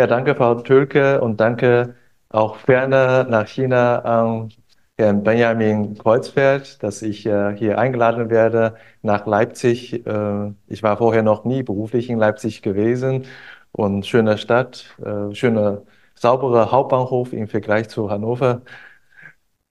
[0.00, 1.94] Ja, danke, Frau Tölke, und danke
[2.30, 4.48] auch ferner nach China an
[4.96, 10.06] Herrn Benjamin Kreuzfeld, dass ich äh, hier eingeladen werde nach Leipzig.
[10.06, 13.26] Äh, ich war vorher noch nie beruflich in Leipzig gewesen
[13.72, 15.82] und schöne Stadt, äh, schöner,
[16.14, 18.62] sauberer Hauptbahnhof im Vergleich zu Hannover.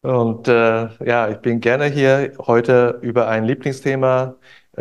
[0.01, 4.35] Und ja, ich bin gerne hier heute über ein Lieblingsthema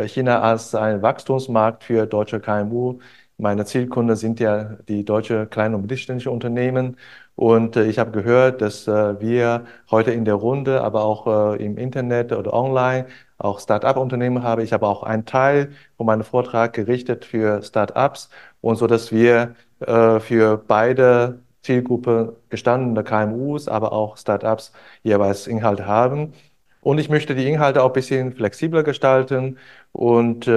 [0.05, 2.99] China als ein Wachstumsmarkt für deutsche KMU
[3.39, 6.97] meine Zielkunden sind ja die deutsche kleine und mittelständische Unternehmen.
[7.35, 11.65] Und äh, ich habe gehört, dass äh, wir heute in der Runde, aber auch äh,
[11.65, 13.07] im Internet oder online
[13.37, 14.61] auch Start-up-Unternehmen haben.
[14.61, 18.29] Ich habe auch einen Teil von meinem Vortrag gerichtet für Start-ups
[18.61, 26.33] und so, dass wir für beide Zielgruppen gestandene KMUs, aber auch Start-ups jeweils Inhalte haben.
[26.81, 29.57] Und ich möchte die Inhalte auch ein bisschen flexibler gestalten
[29.93, 30.49] und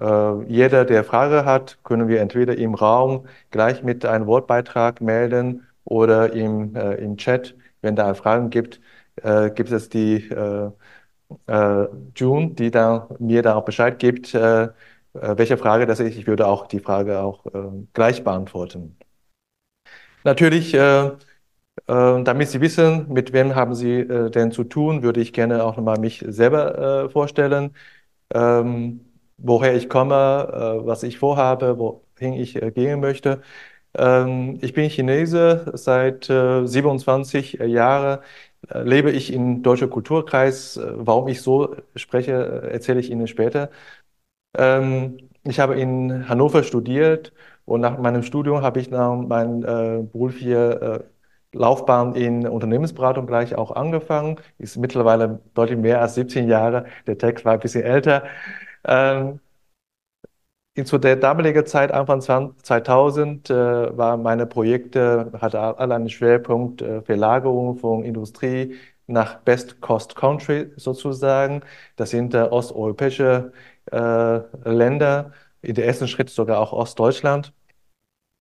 [0.00, 5.66] äh, jeder, der Frage hat, können wir entweder im Raum gleich mit einem Wortbeitrag melden
[5.84, 8.80] oder im, äh, im Chat, wenn da Fragen gibt,
[9.22, 10.70] äh, gibt es die äh,
[11.46, 14.68] äh, June, die dann mir dann auch Bescheid gibt, äh,
[15.14, 16.16] welche Frage das ist.
[16.16, 17.44] Ich würde auch die Frage auch
[17.92, 18.96] gleich beantworten.
[20.24, 25.76] Natürlich, damit Sie wissen, mit wem haben Sie denn zu tun, würde ich gerne auch
[25.76, 27.74] nochmal mich selber vorstellen.
[28.32, 29.11] Ähm,
[29.42, 30.14] woher ich komme,
[30.84, 33.42] äh, was ich vorhabe, wohin ich äh, gehen möchte.
[33.96, 38.20] Ähm, ich bin Chinese, seit 27 äh, Jahren
[38.74, 40.80] lebe ich im deutschen Kulturkreis.
[40.94, 42.32] Warum ich so spreche,
[42.70, 43.70] erzähle ich Ihnen später.
[44.56, 47.32] Ähm, ich habe in Hannover studiert
[47.64, 51.04] und nach meinem Studium habe ich dann meine berufliche
[51.52, 54.40] Laufbahn in Unternehmensberatung gleich auch angefangen.
[54.58, 56.86] Ist mittlerweile deutlich mehr als 17 Jahre.
[57.06, 58.24] Der Text war ein bisschen älter.
[58.84, 59.40] Ähm,
[60.84, 67.02] zu der damaligen Zeit, Anfang 2000, äh, waren meine Projekte, hatte alle einen Schwerpunkt äh,
[67.02, 68.76] Verlagerung von Industrie
[69.06, 71.60] nach Best Cost Country sozusagen.
[71.96, 73.52] Das sind äh, osteuropäische
[73.90, 77.52] äh, Länder, in der ersten Schritt sogar auch Ostdeutschland.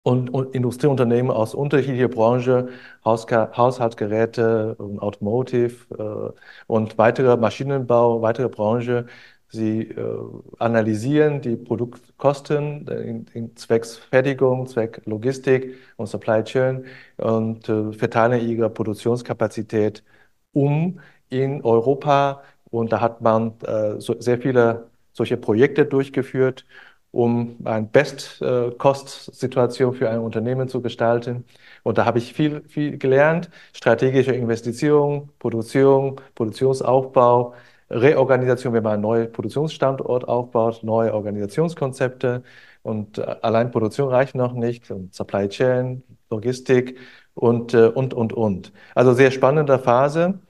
[0.03, 2.69] Und, und Industrieunternehmen aus unterschiedlicher Branche,
[3.05, 9.07] Hauska Haushaltsgeräte, Automotive äh, und weitere Maschinenbau, weitere Branche
[9.53, 10.19] Sie äh,
[10.59, 16.85] analysieren die Produktkosten in, in zwecks Fertigung, Zweck Logistik und Supply Chain
[17.17, 20.05] und äh, verteilen ihre Produktionskapazität
[20.53, 21.01] um
[21.31, 22.43] in Europa.
[22.71, 26.65] Und da hat man äh, so, sehr viele solche Projekte durchgeführt,
[27.11, 31.45] um eine Best-Cost-Situation für ein Unternehmen zu gestalten.
[31.83, 33.51] Und da habe ich viel, viel gelernt.
[33.73, 37.55] Strategische Investitionen, Produktion, Produktionsaufbau,
[37.91, 42.43] Reorganisation, wenn man einen neuen Produktionsstandort aufbaut, neue Organisationskonzepte
[42.83, 46.99] und äh, allein Produktion reicht noch nicht und Supply Chain, Logistik
[47.35, 48.73] und, äh, und, und, und.
[48.95, 50.41] Also sehr spannende Phase.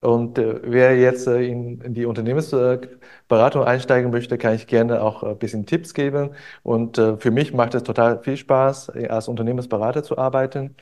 [0.00, 5.66] Und äh, wer jetzt in, die Unternehmensberatung einsteigen möchte, kann ich gerne auch ein bisschen
[5.66, 6.30] Tipps geben.
[6.62, 10.76] Und für mich macht es total viel Spaß, als Unternehmensberater zu arbeiten.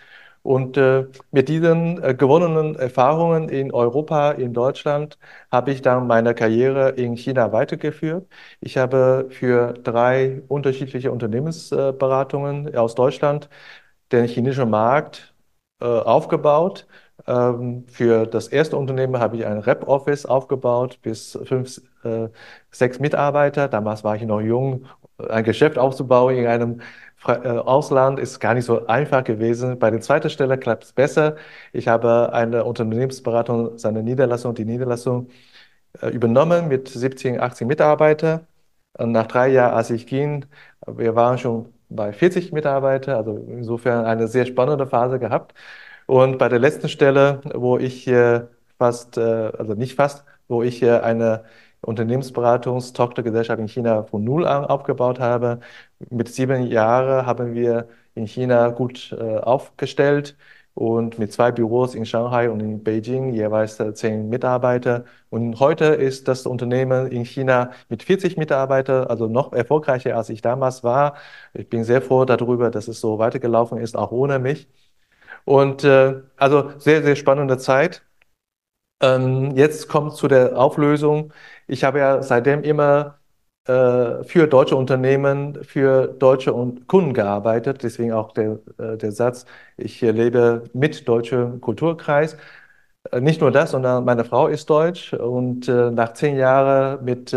[0.46, 5.18] Und äh, mit diesen äh, gewonnenen Erfahrungen in Europa, in Deutschland,
[5.50, 8.28] habe ich dann meine Karriere in China weitergeführt.
[8.60, 13.48] Ich habe für drei unterschiedliche Unternehmensberatungen aus Deutschland
[14.12, 15.34] den chinesischen Markt
[15.80, 16.86] äh, aufgebaut.
[17.26, 22.28] Ähm, für das erste Unternehmen habe ich ein Rep-Office aufgebaut bis fünf, äh,
[22.70, 23.68] sechs Mitarbeiter.
[23.68, 24.86] Damals war ich noch jung,
[25.18, 26.84] ein Geschäft aufzubauen in einem äh,
[27.28, 29.78] Ausland ist gar nicht so einfach gewesen.
[29.78, 31.36] Bei der zweiten Stelle klappt es besser.
[31.72, 35.28] Ich habe eine Unternehmensberatung, seine Niederlassung, die Niederlassung
[36.00, 38.46] äh, übernommen mit 17, 18 Mitarbeitern.
[38.98, 40.46] Nach drei Jahren, als ich ging,
[40.86, 45.54] wir waren schon bei 40 Mitarbeitern, also insofern eine sehr spannende Phase gehabt.
[46.06, 48.08] Und bei der letzten Stelle, wo ich
[48.78, 49.20] fast, äh,
[49.58, 51.44] also nicht fast, wo ich eine
[51.86, 55.60] Unternehmensberatungstochtergesellschaft in China von Null an aufgebaut habe.
[56.10, 60.36] Mit sieben Jahren haben wir in China gut äh, aufgestellt
[60.74, 65.04] und mit zwei Büros in Shanghai und in Beijing jeweils äh, zehn Mitarbeiter.
[65.30, 70.42] Und heute ist das Unternehmen in China mit 40 Mitarbeitern, also noch erfolgreicher als ich
[70.42, 71.16] damals war.
[71.54, 74.68] Ich bin sehr froh darüber, dass es so weitergelaufen ist, auch ohne mich.
[75.44, 78.02] Und äh, also sehr, sehr spannende Zeit.
[79.00, 81.32] Ähm, jetzt kommt zu der Auflösung.
[81.66, 83.18] Ich habe ja seitdem immer
[83.66, 86.52] äh, für deutsche Unternehmen, für deutsche
[86.86, 87.82] Kunden gearbeitet.
[87.82, 89.44] Deswegen auch der, äh, der Satz,
[89.76, 92.36] ich lebe mit deutschem Kulturkreis.
[93.12, 97.34] Äh, nicht nur das, sondern meine Frau ist deutsch und äh, nach zehn Jahren mit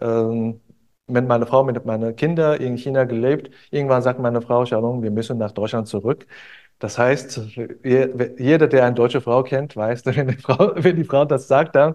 [0.00, 0.60] ähm,
[1.06, 3.50] mit meiner Frau, mit meinen Kindern in China gelebt.
[3.70, 6.26] Irgendwann sagt meine Frau, Shalom, wir müssen nach Deutschland zurück.
[6.80, 7.40] Das heißt,
[7.84, 11.76] jeder, der eine deutsche Frau kennt, weiß, wenn die Frau, wenn die Frau das sagt,
[11.76, 11.94] dann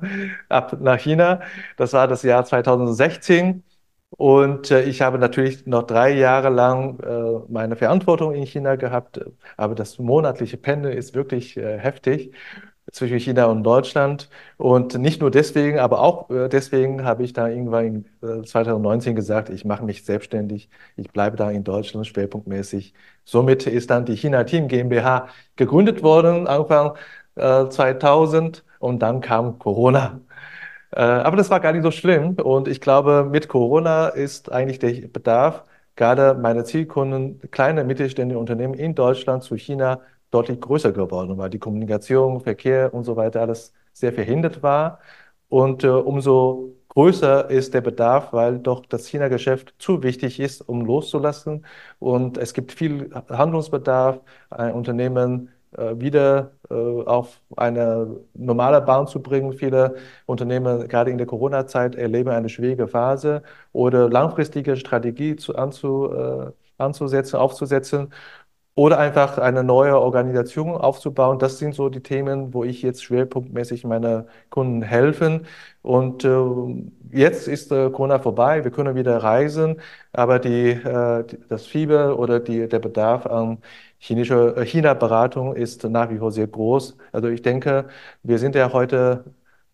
[0.50, 1.42] ab nach China.
[1.78, 3.64] Das war das Jahr 2016.
[4.12, 9.20] Und äh, ich habe natürlich noch drei Jahre lang äh, meine Verantwortung in China gehabt,
[9.58, 12.32] aber das monatliche Pendeln ist wirklich äh, heftig
[12.92, 14.30] zwischen China und Deutschland.
[14.58, 19.16] Und nicht nur deswegen, aber auch äh, deswegen habe ich da irgendwann in 2019 äh,
[19.16, 22.94] gesagt, ich mache mich selbstständig, ich bleibe da in Deutschland schwerpunktmäßig.
[23.24, 26.96] Somit ist dann die China Team GmbH gegründet worden, Anfang
[27.36, 30.22] 2000 äh, und dann kam Corona.
[30.92, 35.08] Aber das war gar nicht so schlimm und ich glaube, mit Corona ist eigentlich der
[35.08, 35.64] Bedarf,
[35.96, 40.02] gerade meine Zielkunden, kleine mittelständische Unternehmen in Deutschland zu China
[40.36, 45.00] deutlich größer geworden, weil die Kommunikation, Verkehr und so weiter alles sehr verhindert war.
[45.50, 50.86] Und äh, umso größer ist der Bedarf, weil doch das China-Geschäft zu wichtig ist, um
[50.86, 51.66] loszulassen.
[52.00, 59.22] Und es gibt viel Handlungsbedarf, ein Unternehmen äh, wieder äh, auf eine normale Bahn zu
[59.22, 59.54] bringen.
[59.54, 59.96] Viele
[60.26, 63.44] Unternehmen, gerade in der Corona-Zeit, erleben eine schwierige Phase
[63.74, 68.10] oder langfristige Strategie zu, anzu, äh, anzusetzen, aufzusetzen
[68.75, 71.39] oder einfach eine neue Organisation aufzubauen.
[71.39, 75.48] Das sind so die Themen, wo ich jetzt schwerpunktmäßig meine Kunden helfen.
[75.81, 76.30] Und äh,
[77.12, 79.81] jetzt ist äh, Corona vorbei, wir können wieder reisen,
[80.12, 83.60] aber die, äh, das Fieber oder die, der Bedarf an
[84.00, 86.98] chinesischer äh, China-Beratung ist nach wie vor sehr groß.
[87.12, 87.88] Also ich denke,
[88.24, 89.24] wir sind ja heute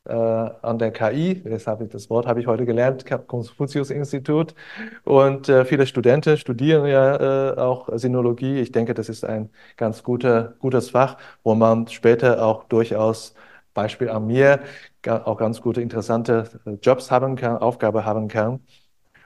[0.06, 4.56] äh, an der KI, ich, das Wort habe ich heute gelernt, Konfuzius-Institut.
[5.04, 8.60] Und äh, viele Studenten studieren ja äh, auch Sinologie.
[8.60, 13.36] Ich denke, das ist ein ganz guter, gutes Fach, wo man später auch durchaus,
[13.74, 14.60] Beispiel an mir,
[15.08, 18.60] auch ganz gute, interessante äh, Jobs haben kann, Aufgabe haben kann.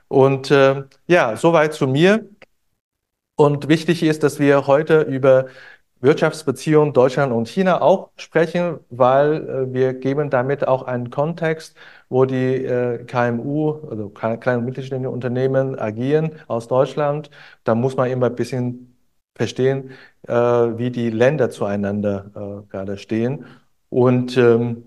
[0.08, 2.30] Und äh, ja, soweit zu mir.
[3.38, 5.48] Und wichtig ist, dass wir heute über
[6.02, 11.76] Wirtschaftsbeziehungen Deutschland und China auch sprechen, weil äh, wir geben damit auch einen Kontext,
[12.10, 17.30] wo die äh, KMU, also kleine und mittelständische Unternehmen agieren aus Deutschland.
[17.64, 18.96] Da muss man immer ein bisschen
[19.36, 19.92] verstehen,
[20.28, 23.46] äh, wie die Länder zueinander gerade stehen.
[23.90, 24.84] Und ähm,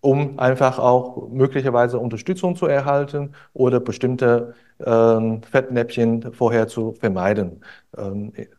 [0.00, 4.54] um einfach auch möglicherweise Unterstützung zu erhalten oder bestimmte
[4.84, 7.62] ähm, Fettnäpfchen vorher zu vermeiden.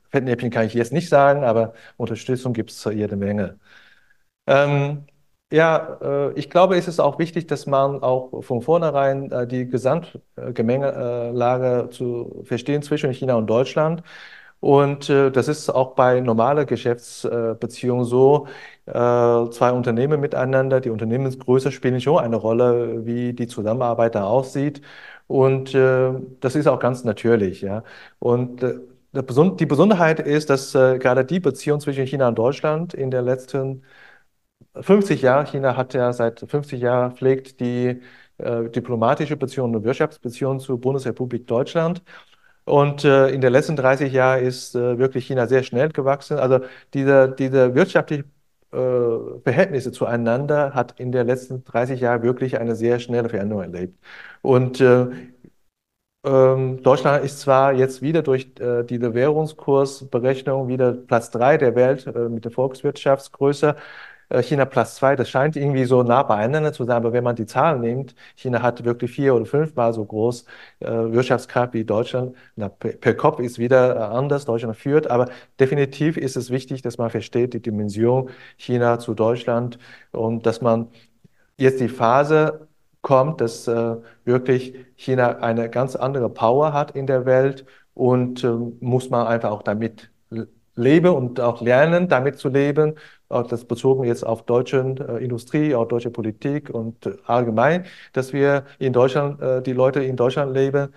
[0.09, 3.59] Fettnäpfchen kann ich jetzt nicht sagen, aber Unterstützung gibt es jede Menge.
[4.47, 5.05] Ähm,
[5.51, 9.67] ja, äh, ich glaube, es ist auch wichtig, dass man auch von vornherein äh, die
[9.67, 14.03] Gesamtgemengelage zu verstehen zwischen China und Deutschland.
[14.61, 18.47] Und äh, das ist auch bei normaler Geschäftsbeziehung so.
[18.85, 24.81] Äh, zwei Unternehmen miteinander, die Unternehmensgröße spielen schon eine Rolle, wie die Zusammenarbeit da aussieht.
[25.27, 26.11] Und äh,
[26.41, 27.83] das ist auch ganz natürlich, ja.
[28.19, 28.79] Und äh,
[29.13, 33.83] die Besonderheit ist, dass äh, gerade die Beziehung zwischen China und Deutschland in den letzten
[34.81, 38.01] 50 Jahren, China hat ja seit 50 Jahren pflegt die
[38.37, 42.03] äh, diplomatische Beziehung und Wirtschaftsbeziehung zur Bundesrepublik Deutschland.
[42.65, 46.37] Und äh, in den letzten 30 Jahren ist äh, wirklich China sehr schnell gewachsen.
[46.39, 46.59] Also
[46.93, 48.25] diese, diese wirtschaftliche
[48.71, 48.77] äh,
[49.43, 53.97] Verhältnisse zueinander hat in den letzten 30 Jahren wirklich eine sehr schnelle Veränderung erlebt.
[54.41, 55.07] Und äh,
[56.23, 62.07] ähm, Deutschland ist zwar jetzt wieder durch äh, diese Währungskursberechnung wieder Platz drei der Welt
[62.07, 63.75] äh, mit der Volkswirtschaftsgröße,
[64.29, 65.15] äh, China Platz zwei.
[65.15, 68.61] Das scheint irgendwie so nah beieinander zu sein, aber wenn man die Zahlen nimmt, China
[68.61, 70.45] hat wirklich vier oder fünfmal so groß
[70.79, 72.35] äh, Wirtschaftskraft wie Deutschland.
[72.55, 76.81] Na, per, per, Kopf ist wieder äh, anders, Deutschland führt, aber definitiv ist es wichtig,
[76.81, 79.79] dass man versteht die Dimension China zu Deutschland
[80.11, 80.89] und dass man
[81.57, 82.68] jetzt die Phase
[83.01, 88.47] kommt, dass äh, wirklich China eine ganz andere Power hat in der Welt und äh,
[88.79, 90.11] muss man einfach auch damit
[90.79, 92.95] leben und auch lernen, damit zu leben.
[93.27, 98.33] Auch das bezogen jetzt auf deutsche äh, Industrie, auf deutsche Politik und äh, allgemein, dass
[98.33, 100.93] wir in Deutschland, äh, die Leute in Deutschland leben,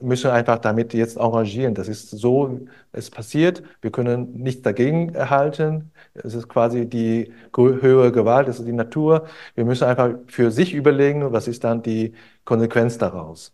[0.00, 1.74] müssen einfach damit jetzt engagieren.
[1.74, 2.60] Das ist so,
[2.92, 3.62] es passiert.
[3.80, 5.92] Wir können nichts dagegen erhalten.
[6.14, 9.26] Es ist quasi die höhere Gewalt, es ist die Natur.
[9.54, 12.14] Wir müssen einfach für sich überlegen, was ist dann die
[12.44, 13.52] Konsequenz daraus.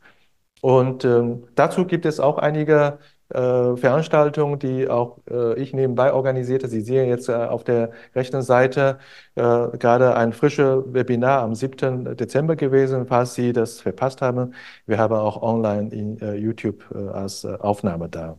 [0.61, 2.99] Und ähm, dazu gibt es auch einige
[3.31, 6.69] äh, Veranstaltungen, die auch äh, ich nebenbei organisierte.
[6.69, 8.99] Sie sehen jetzt äh, auf der rechten Seite
[9.35, 9.43] äh,
[9.79, 12.17] gerade ein frisches Webinar am 7.
[12.17, 14.55] Dezember gewesen, falls Sie das verpasst haben.
[14.87, 18.39] Wir haben auch online in äh, YouTube äh, als Aufnahme da.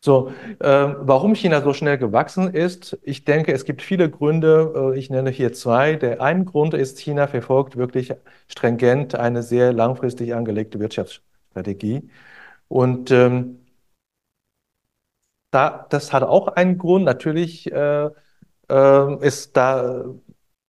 [0.00, 0.66] So, äh,
[1.00, 4.92] warum China so schnell gewachsen ist, ich denke, es gibt viele Gründe.
[4.94, 5.96] Äh, ich nenne hier zwei.
[5.96, 8.14] Der eine Grund ist, China verfolgt wirklich
[8.46, 12.08] stringent eine sehr langfristig angelegte Wirtschaftsstrategie.
[12.68, 13.60] Und ähm,
[15.50, 17.04] da, das hat auch einen Grund.
[17.04, 18.10] Natürlich äh,
[18.70, 20.04] äh, ist da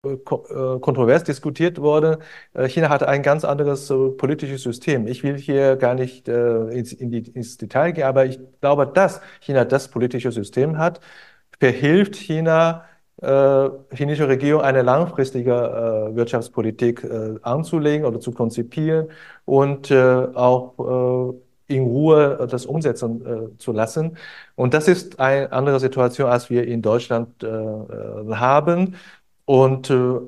[0.05, 2.19] äh, kontrovers diskutiert wurde.
[2.53, 3.87] Äh, China hat ein ganz anderes
[4.17, 5.07] politisches System.
[5.07, 9.21] Ich will hier gar nicht ins, in die, ins Detail gehen, aber ich glaube, dass
[9.41, 11.01] China das politische System hat,
[11.59, 12.85] verhilft China,
[13.21, 19.09] äh, chinesische Regierung eine langfristige äh, Wirtschaftspolitik äh, anzulegen oder zu konzipieren
[19.45, 21.33] und auch
[21.69, 24.17] in Ruhe das umsetzen äh, zu lassen.
[24.55, 28.95] Und das ist eine andere Situation, als wir in Deutschland äh, haben.
[29.45, 30.19] Und äh,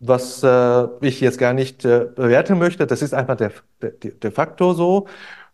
[0.00, 4.30] was äh, ich jetzt gar nicht äh, bewerten möchte, das ist einfach der, der, de
[4.30, 5.08] facto so.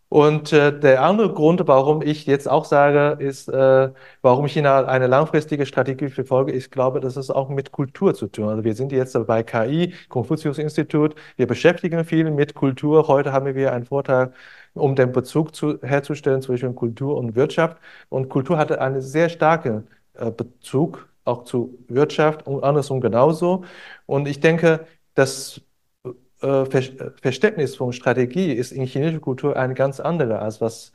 [0.08, 3.90] Und äh, der andere Grund, warum ich jetzt auch sage, ist, äh,
[4.22, 8.48] warum China eine langfristige Strategie verfolge, ich glaube, das ist auch mit Kultur zu tun.
[8.48, 13.08] Also wir sind jetzt bei KI, Konfuzius-Institut, wir beschäftigen viel mit Kultur.
[13.08, 14.34] Heute haben wir einen Vortrag,
[14.74, 17.78] um den Bezug zu, herzustellen zwischen Kultur und Wirtschaft.
[18.08, 23.64] Und Kultur hatte einen sehr starken äh, Bezug auch zu Wirtschaft und andersrum genauso.
[24.06, 25.60] Und ich denke, das äh,
[26.38, 30.92] Verständnis von Strategie ist in chinesischer Kultur eine ganz andere, als was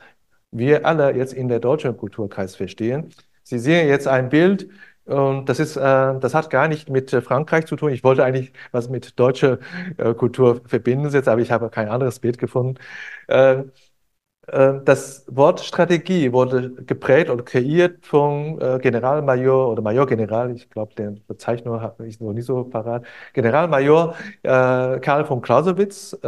[0.50, 3.10] wir alle jetzt in der deutschen Kulturkreis verstehen.
[3.42, 4.68] Sie sehen jetzt ein Bild,
[5.10, 5.80] und das ist, äh,
[6.20, 7.90] das hat gar nicht mit Frankreich zu tun.
[7.92, 9.58] Ich wollte eigentlich was mit deutscher
[9.96, 12.78] äh, Kultur verbinden aber ich habe kein anderes Bild gefunden.
[14.50, 20.94] Äh, das Wort Strategie wurde geprägt und kreiert vom äh, Generalmajor oder Majorgeneral, ich glaube,
[20.94, 26.26] den Bezeichnung habe ich noch nie so parat, Generalmajor äh, Karl von Clausewitz, äh,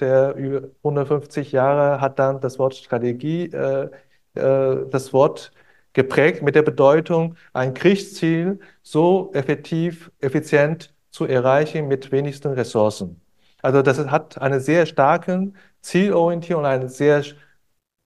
[0.00, 3.90] der über 150 Jahre hat dann das Wort Strategie, äh,
[4.34, 5.52] äh, das Wort
[5.92, 13.20] geprägt mit der Bedeutung, ein Kriegsziel so effektiv, effizient zu erreichen mit wenigsten Ressourcen.
[13.62, 17.24] Also das hat eine sehr starke Zielorientierung und eine sehr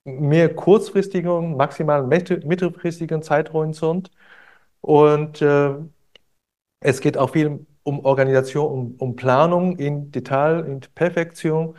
[0.05, 4.11] mehr kurzfristigen, maximal mittelfristigen Zeithorizont.
[4.81, 5.75] Und äh,
[6.79, 11.75] es geht auch viel um Organisation, um, um Planung in Detail, in Perfektion.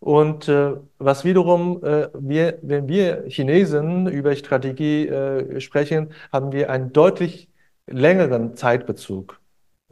[0.00, 6.70] Und äh, was wiederum, äh, wir, wenn wir Chinesen über Strategie äh, sprechen, haben wir
[6.70, 7.50] einen deutlich
[7.86, 9.40] längeren Zeitbezug.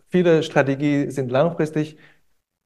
[0.09, 1.97] Viele Strategien sind langfristig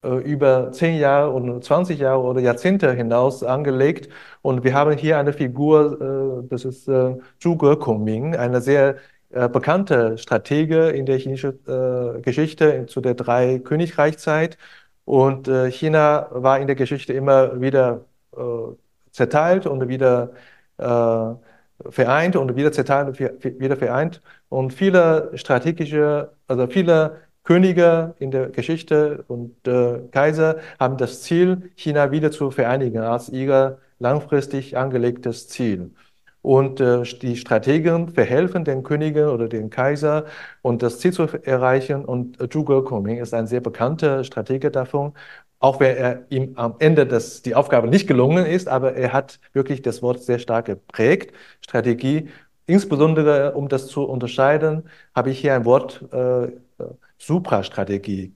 [0.03, 4.09] über zehn Jahre und 20 Jahre oder Jahrzehnte hinaus angelegt.
[4.43, 8.97] Und wir haben hier eine Figur, äh, das ist äh, Zhuge Kongming, eine sehr
[9.31, 14.57] bekannte Stratege in der chinesischen Geschichte zu der drei Königreichzeit.
[15.05, 18.07] Und China war in der Geschichte immer wieder
[19.13, 20.33] zerteilt und wieder
[21.91, 23.21] vereint und wieder zerteilt und
[23.61, 24.21] wieder vereint.
[24.49, 27.17] Und viele strategische, also viele
[27.49, 33.31] Könige in der Geschichte und äh, Kaiser haben das Ziel, China wieder zu vereinigen als
[33.31, 35.93] ihr langfristig angelegtes Ziel.
[36.43, 40.27] Und äh, die Strategen verhelfen den Königen oder den Kaiser
[40.61, 42.05] und das Ziel zu erreichen.
[42.05, 45.15] Und äh, Zhuge Koming ist ein sehr bekannter Stratege davon.
[45.59, 49.41] Auch wenn er ihm am Ende das, die Aufgabe nicht gelungen ist, aber er hat
[49.55, 51.33] wirklich das Wort sehr stark geprägt.
[51.63, 52.29] Strategie.
[52.67, 54.83] Insbesondere, um das zu unterscheiden,
[55.15, 56.49] habe ich hier ein Wort äh,
[57.19, 58.35] Suprastrategie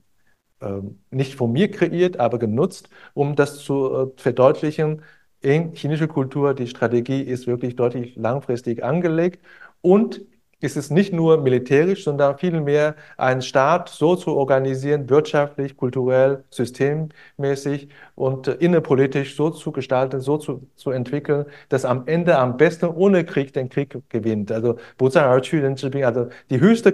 [0.60, 5.02] ähm, nicht von mir kreiert, aber genutzt, um das zu äh, verdeutlichen.
[5.40, 9.44] In chinesischer Kultur, die Strategie ist wirklich deutlich langfristig angelegt
[9.80, 10.22] und
[10.60, 17.88] es ist nicht nur militärisch, sondern vielmehr einen Staat so zu organisieren, wirtschaftlich, kulturell, systemmäßig
[18.14, 22.86] und äh, innenpolitisch so zu gestalten, so zu, zu entwickeln, dass am Ende am besten
[22.86, 24.52] ohne Krieg den Krieg gewinnt.
[24.52, 26.92] Also, also die höchste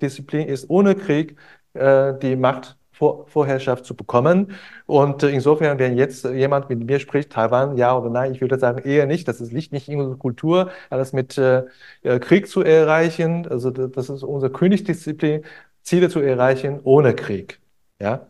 [0.00, 1.36] Disziplin ist ohne Krieg
[1.74, 4.52] äh, die Machtvorherrschaft zu bekommen.
[4.86, 8.58] Und äh, insofern, wenn jetzt jemand mit mir spricht, Taiwan, ja oder nein, ich würde
[8.58, 9.28] sagen eher nicht.
[9.28, 11.64] Das ist nicht, nicht in unserer Kultur, alles mit äh,
[12.02, 13.46] äh Krieg zu erreichen.
[13.48, 15.44] Also das ist unsere Königsdisziplin,
[15.82, 17.60] Ziele zu erreichen ohne Krieg.
[18.00, 18.28] Ja.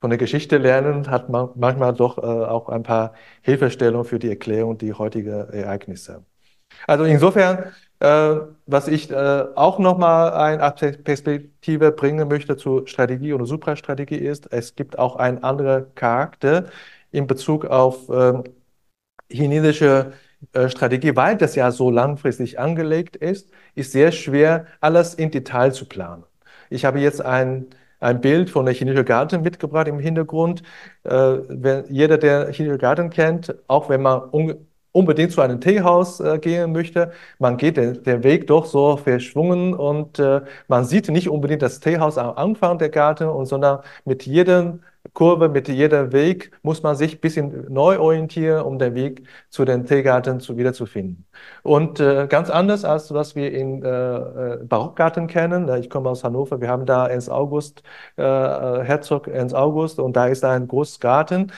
[0.00, 4.28] Von der Geschichte lernen hat man manchmal doch äh, auch ein paar Hilfestellungen für die
[4.28, 6.24] Erklärung der heutigen Ereignisse.
[6.86, 8.36] Also insofern äh,
[8.66, 10.72] was ich äh, auch nochmal eine
[11.04, 16.66] Perspektive bringen möchte zu Strategie oder Suprastrategie ist, es gibt auch einen anderen Charakter
[17.12, 18.42] in Bezug auf äh,
[19.30, 20.12] chinesische
[20.52, 25.72] äh, Strategie, weil das ja so langfristig angelegt ist, ist sehr schwer, alles in Detail
[25.72, 26.24] zu planen.
[26.70, 27.66] Ich habe jetzt ein,
[28.00, 30.62] ein Bild von der chinesischen Garten mitgebracht im Hintergrund.
[31.04, 34.22] Äh, wenn jeder, der chinesische Garten kennt, auch wenn man
[34.96, 39.74] unbedingt zu einem Teehaus äh, gehen möchte, man geht den, den Weg doch so verschwungen
[39.74, 44.24] und äh, man sieht nicht unbedingt das Teehaus am Anfang der Garten, und, sondern mit
[44.24, 44.80] jedem
[45.12, 49.64] Kurve, mit jedem Weg muss man sich ein bisschen neu orientieren, um den Weg zu
[49.64, 51.26] den Teegarten zu, wiederzufinden.
[51.62, 55.68] Und äh, ganz anders als was wir in äh, äh Barockgarten kennen.
[55.78, 57.82] Ich komme aus Hannover, wir haben da Ernst August,
[58.18, 61.52] äh, äh, Herzog Ernst August und da ist ein großes Garten.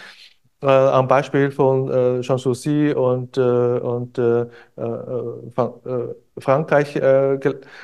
[0.61, 4.41] Äh, am Beispiel von äh, Sanssouci und, äh, und äh,
[4.77, 7.01] äh, Frankreich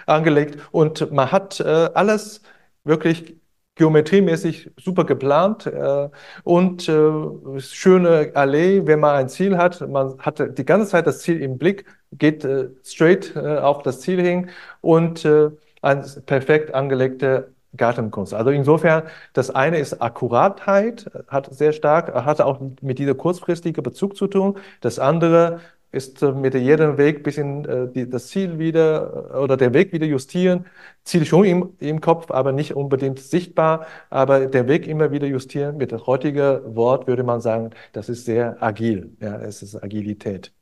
[0.07, 0.59] angelegt.
[0.73, 2.43] Und man hat alles
[2.85, 3.37] wirklich
[3.77, 6.09] geometriemäßig super geplant äh,
[6.45, 9.81] und äh, schöne Allee, wenn man ein Ziel hat.
[9.89, 14.01] Man hat die ganze Zeit das Ziel im Blick, geht äh, straight äh, auf das
[14.01, 14.51] Ziel hin
[14.81, 15.51] und äh,
[15.83, 18.35] eine perfekt angelegte Gartenkunst.
[18.35, 24.17] Also insofern, das eine ist Akkuratheit, hat sehr stark, hat auch mit dieser kurzfristigen Bezug
[24.17, 24.59] zu tun.
[24.81, 25.61] Das andere
[25.95, 29.93] ist äh, mit jedem Weg bisschen äh, die, das Ziel wieder äh, oder der Weg
[29.93, 30.67] wieder justieren.
[31.05, 35.77] Ziel schon im, im Kopf, aber nicht unbedingt sichtbar, aber der Weg immer wieder justieren.
[35.77, 39.17] Mit dem heutigen Wort würde man sagen, das ist sehr agil.
[39.21, 40.53] Ja, es ist Agilität.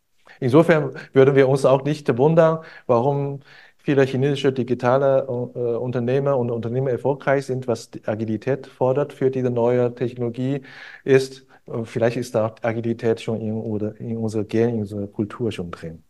[0.41, 3.41] Insofern würden wir uns auch nicht wundern, warum
[3.83, 9.95] viele chinesische digitale äh, Unternehmer und Unternehmer erfolgreich sind, was Agilität fordert für diese neue
[9.95, 10.63] Technologie,
[11.05, 11.47] ist,
[11.85, 16.03] Vielleicht ist da Agilität schon in, oder in unserer Gen, in unserer Kultur schon drin.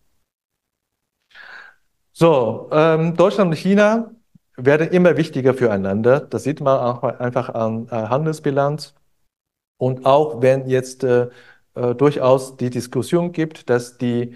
[2.13, 4.15] So, ähm, Deutschland und China
[4.57, 6.21] werden immer wichtiger füreinander.
[6.21, 8.95] Das sieht man auch einfach an äh, Handelsbilanz.
[9.79, 11.29] Und auch wenn jetzt äh,
[11.75, 14.35] äh, durchaus die Diskussion gibt, dass die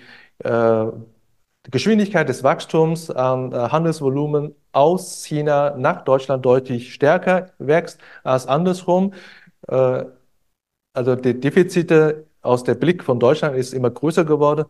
[1.66, 8.46] äh, Geschwindigkeit des Wachstums an äh, Handelsvolumen aus China nach Deutschland deutlich stärker wächst als
[8.46, 9.14] andersrum.
[9.68, 10.04] Äh,
[10.94, 14.66] also die Defizite aus der Blick von Deutschland ist immer größer geworden.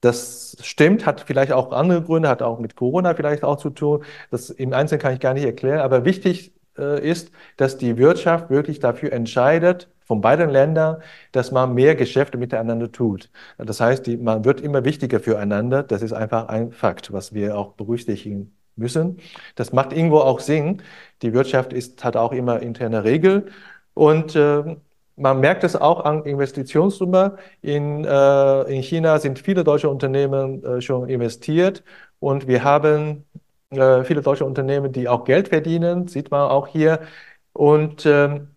[0.00, 4.04] Das stimmt, hat vielleicht auch andere Gründe, hat auch mit Corona vielleicht auch zu tun.
[4.30, 5.80] Das im Einzelnen kann ich gar nicht erklären.
[5.80, 11.74] Aber wichtig äh, ist, dass die Wirtschaft wirklich dafür entscheidet, von beiden Ländern, dass man
[11.74, 13.30] mehr Geschäfte miteinander tut.
[13.58, 15.82] Das heißt, die, man wird immer wichtiger füreinander.
[15.82, 19.18] Das ist einfach ein Fakt, was wir auch berücksichtigen müssen.
[19.54, 20.82] Das macht irgendwo auch Sinn.
[21.22, 23.50] Die Wirtschaft ist, hat auch immer interne Regeln.
[23.94, 24.76] Und äh,
[25.16, 27.36] man merkt es auch an Investitionssumme.
[27.62, 31.84] In, äh, in China sind viele deutsche Unternehmen äh, schon investiert
[32.18, 33.24] und wir haben
[33.76, 37.00] äh, viele deutsche Unternehmen, die auch Geld verdienen, sieht man auch hier.
[37.52, 38.54] Und ähm,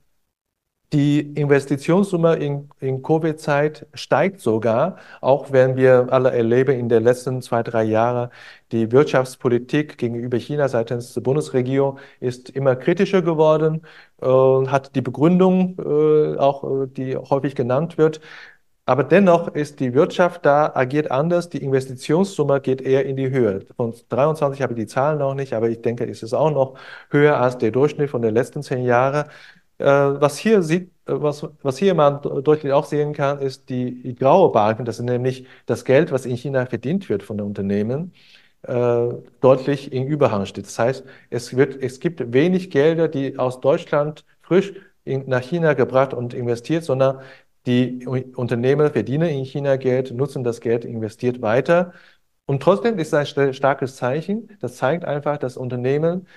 [0.93, 7.41] die Investitionssumme in, in Covid-Zeit steigt sogar, auch wenn wir alle erleben in den letzten
[7.41, 8.29] zwei, drei Jahren,
[8.71, 13.81] die Wirtschaftspolitik gegenüber China seitens der Bundesregierung ist immer kritischer geworden
[14.17, 18.21] und hat die Begründung äh, auch, äh, die häufig genannt wird.
[18.87, 21.49] Aber dennoch ist die Wirtschaft da, agiert anders.
[21.49, 23.65] Die Investitionssumme geht eher in die Höhe.
[23.75, 26.75] Von 23 habe ich die Zahlen noch nicht, aber ich denke, ist es auch noch
[27.09, 29.25] höher als der Durchschnitt von den letzten zehn Jahren.
[29.79, 34.01] Äh, was hier sieht, äh, was, was hier man deutlich auch sehen kann, ist die,
[34.03, 34.85] die graue Balken.
[34.85, 38.13] Das ist nämlich das Geld, was in China verdient wird von den Unternehmen,
[38.63, 39.09] äh,
[39.41, 40.65] deutlich in Überhang steht.
[40.65, 44.73] Das heißt, es, wird, es gibt wenig Gelder, die aus Deutschland frisch
[45.03, 47.19] in, nach China gebracht und investiert, sondern
[47.67, 51.93] die Unternehmen verdienen in China Geld, nutzen das Geld, investiert weiter.
[52.45, 54.49] Und trotzdem ist es ein starkes Zeichen.
[54.61, 56.27] Das zeigt einfach, dass Unternehmen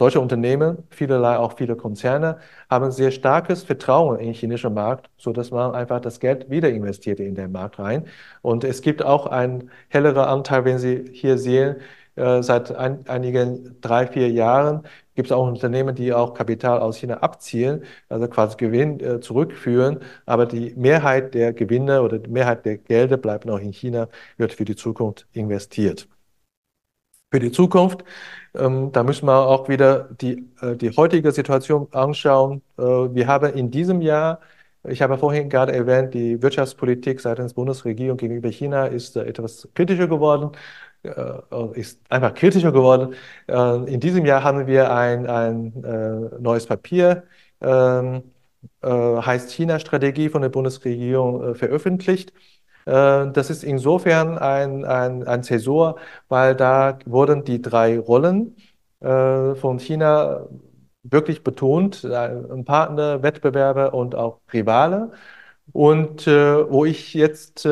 [0.00, 2.38] Deutsche Unternehmen, vielerlei auch viele Konzerne,
[2.70, 6.70] haben sehr starkes Vertrauen in den chinesischen Markt, so dass man einfach das Geld wieder
[6.70, 8.06] investiert in den Markt rein.
[8.40, 11.76] Und es gibt auch einen helleren Anteil, wenn Sie hier sehen,
[12.16, 14.82] äh, seit ein, einigen drei, vier Jahren
[15.14, 20.00] gibt es auch Unternehmen, die auch Kapital aus China abziehen, also quasi Gewinn äh, zurückführen.
[20.26, 24.52] Aber die Mehrheit der Gewinne oder die Mehrheit der Gelder bleibt noch in China, wird
[24.52, 26.08] für die Zukunft investiert
[27.30, 28.04] für die Zukunft.
[28.54, 32.62] Ähm, da müssen wir auch wieder die, äh, die heutige Situation anschauen.
[32.78, 34.40] Äh, wir haben in diesem Jahr,
[34.88, 40.08] ich habe vorhin gerade erwähnt, die Wirtschaftspolitik seitens Bundesregierung gegenüber China ist äh, etwas kritischer
[40.08, 40.52] geworden,
[41.74, 43.14] ist einfach kritischer geworden.
[43.48, 47.24] Äh, in diesem Jahr haben wir ein, ein äh, neues Papier,
[47.60, 48.22] ähm,
[48.82, 52.32] heißt China-Strategie von der Bundesregierung veröffentlicht.
[52.86, 55.96] Äh, das ist insofern ein, ein, ein Zäsur,
[56.28, 58.56] weil da wurden die drei Rollen
[59.00, 60.46] äh, von China
[61.02, 62.30] wirklich betont, äh,
[62.64, 65.12] Partner, Wettbewerber und auch Rivale.
[65.72, 67.64] Und wo ich jetzt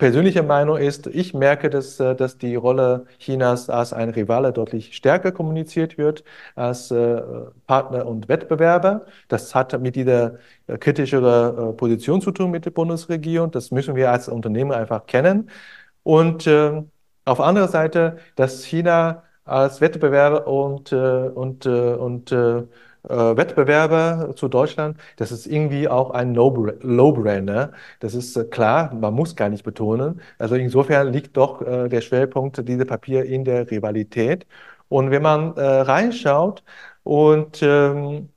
[0.00, 4.96] persönliche Meinung ist, ich merke, dass, äh, dass die Rolle Chinas als ein Rivale deutlich
[4.96, 6.24] stärker kommuniziert wird
[6.56, 7.22] als äh,
[7.66, 9.04] Partner und Wettbewerber.
[9.28, 13.50] Das hat mit dieser äh, kritischeren Position zu tun mit der Bundesregierung.
[13.50, 15.50] Das müssen wir als Unternehmen einfach kennen.
[16.02, 16.82] Und äh,
[17.26, 22.32] auf anderer Seite, dass China als Wettbewerber und, und, und
[23.08, 27.72] äh, Wettbewerber zu Deutschland, das ist irgendwie auch ein No-Brainer.
[28.00, 30.20] Das ist äh, klar, man muss gar nicht betonen.
[30.38, 34.46] Also insofern liegt doch äh, der Schwerpunkt dieser Papier in der Rivalität.
[34.88, 36.62] Und wenn man äh, reinschaut
[37.04, 38.28] und ähm,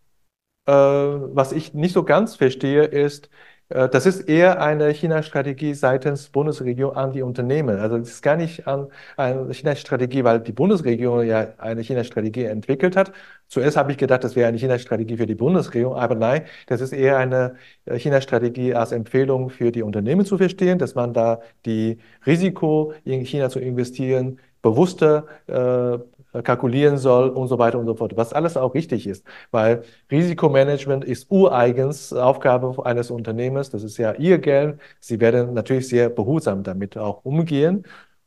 [0.66, 3.30] äh, was ich nicht so ganz verstehe, ist,
[3.74, 7.80] das ist eher eine China-Strategie seitens Bundesregierung an die Unternehmen.
[7.80, 12.96] Also es ist gar nicht an eine China-Strategie, weil die Bundesregierung ja eine China-Strategie entwickelt
[12.96, 13.12] hat.
[13.48, 16.94] Zuerst habe ich gedacht, das wäre eine China-Strategie für die Bundesregierung, aber nein, das ist
[16.94, 17.56] eher eine
[17.86, 23.26] äh, China-Strategie als Empfehlung für die Unternehmen zu verstehen, dass man da die Risiko in
[23.26, 26.00] China zu investieren bewusster äh,
[26.42, 28.16] kalkulieren soll und so weiter und so fort.
[28.18, 33.70] Was alles auch richtig ist, weil Risikomanagement ist ureigens Aufgabe eines Unternehmens.
[33.70, 34.80] Das ist ja ihr Geld.
[35.00, 37.86] Sie werden natürlich sehr behutsam damit auch umgehen.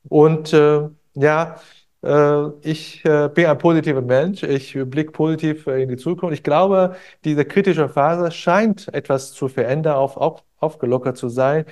[0.08, 1.56] Und äh, ja,
[2.02, 4.42] äh, ich äh, bin ein positiver Mensch.
[4.42, 6.34] Ich blicke positiv in die Zukunft.
[6.34, 11.64] Ich glaube, diese kritische Phase scheint etwas zu verändern, auf, auf, aufgelockert zu sein.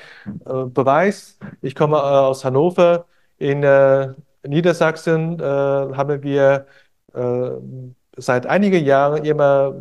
[0.46, 3.06] Äh, Beweis, ich komme aus Hannover.
[3.38, 3.62] In
[4.46, 6.66] Niedersachsen äh, haben wir
[7.14, 7.50] äh,
[8.16, 9.74] seit einigen Jahren immer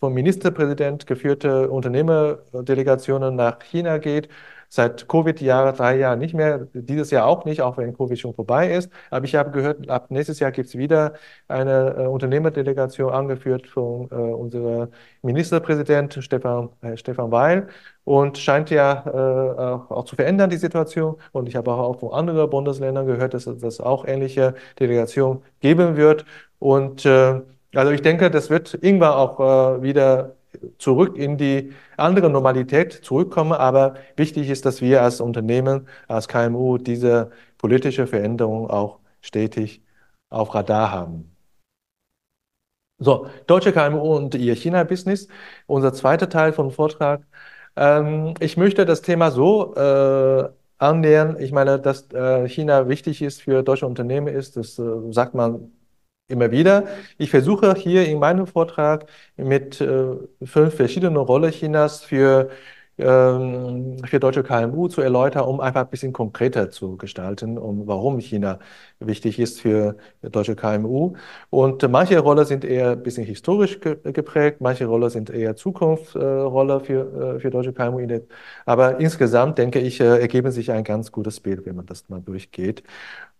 [0.00, 4.28] vom Ministerpräsident geführte Unternehmerdelegationen nach China geht.
[4.68, 8.72] Seit Covid-Jahr, drei Jahren nicht mehr, dieses Jahr auch nicht, auch wenn Covid schon vorbei
[8.72, 8.90] ist.
[9.10, 11.14] Aber ich habe gehört, ab nächstes Jahr gibt es wieder
[11.48, 14.88] eine äh, Unternehmerdelegation angeführt von äh, unserem
[15.22, 17.68] Ministerpräsident Stefan, äh, Stefan Weil
[18.04, 21.16] und scheint ja äh, auch zu verändern, die Situation.
[21.32, 26.24] Und ich habe auch von anderen Bundesländern gehört, dass es auch ähnliche Delegationen geben wird.
[26.58, 27.40] Und äh,
[27.74, 30.35] also ich denke, das wird irgendwann auch äh, wieder
[30.78, 33.52] zurück in die andere Normalität zurückkommen.
[33.52, 39.82] Aber wichtig ist, dass wir als Unternehmen, als KMU diese politische Veränderung auch stetig
[40.30, 41.36] auf Radar haben.
[42.98, 45.28] So, deutsche KMU und ihr China-Business.
[45.66, 47.26] Unser zweiter Teil vom Vortrag.
[47.76, 51.36] Ähm, ich möchte das Thema so äh, annähern.
[51.38, 55.72] Ich meine, dass äh, China wichtig ist für deutsche Unternehmen ist, das äh, sagt man
[56.28, 56.86] immer wieder.
[57.18, 62.50] Ich versuche hier in meinem Vortrag mit äh, fünf verschiedenen Rollen Chinas für
[62.98, 68.18] ähm, für deutsche KMU zu erläutern, um einfach ein bisschen konkreter zu gestalten, um warum
[68.20, 68.58] China
[69.00, 71.14] wichtig ist für deutsche KMU.
[71.50, 77.36] Und manche Rolle sind eher ein bisschen historisch geprägt, manche Rolle sind eher Zukunftsrolle für,
[77.36, 78.00] äh, für deutsche KMU.
[78.64, 82.20] Aber insgesamt, denke ich, äh, ergeben sich ein ganz gutes Bild, wenn man das mal
[82.22, 82.82] durchgeht.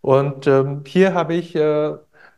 [0.01, 1.95] Und ähm, hier habe ich äh,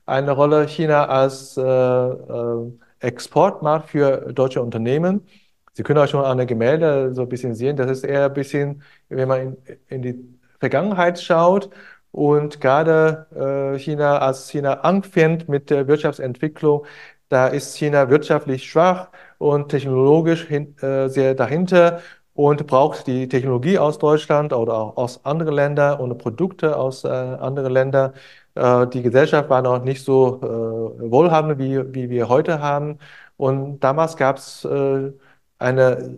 [0.09, 5.27] eine Rolle China als äh, äh, Exportmarkt für deutsche Unternehmen.
[5.73, 8.33] Sie können auch schon an der Gemälde so ein bisschen sehen, das ist eher ein
[8.33, 11.69] bisschen, wenn man in, in die Vergangenheit schaut
[12.11, 13.27] und gerade
[13.75, 16.85] äh, China, als China anfängt mit der Wirtschaftsentwicklung,
[17.29, 22.01] da ist China wirtschaftlich schwach und technologisch hin, äh, sehr dahinter
[22.33, 27.07] und braucht die Technologie aus Deutschland oder auch aus anderen Ländern und Produkte aus äh,
[27.09, 28.13] anderen Ländern.
[28.55, 32.99] Äh, die Gesellschaft war noch nicht so äh, wohlhabend, wie, wie wir heute haben.
[33.37, 35.11] Und damals gab es äh,
[35.59, 36.17] eine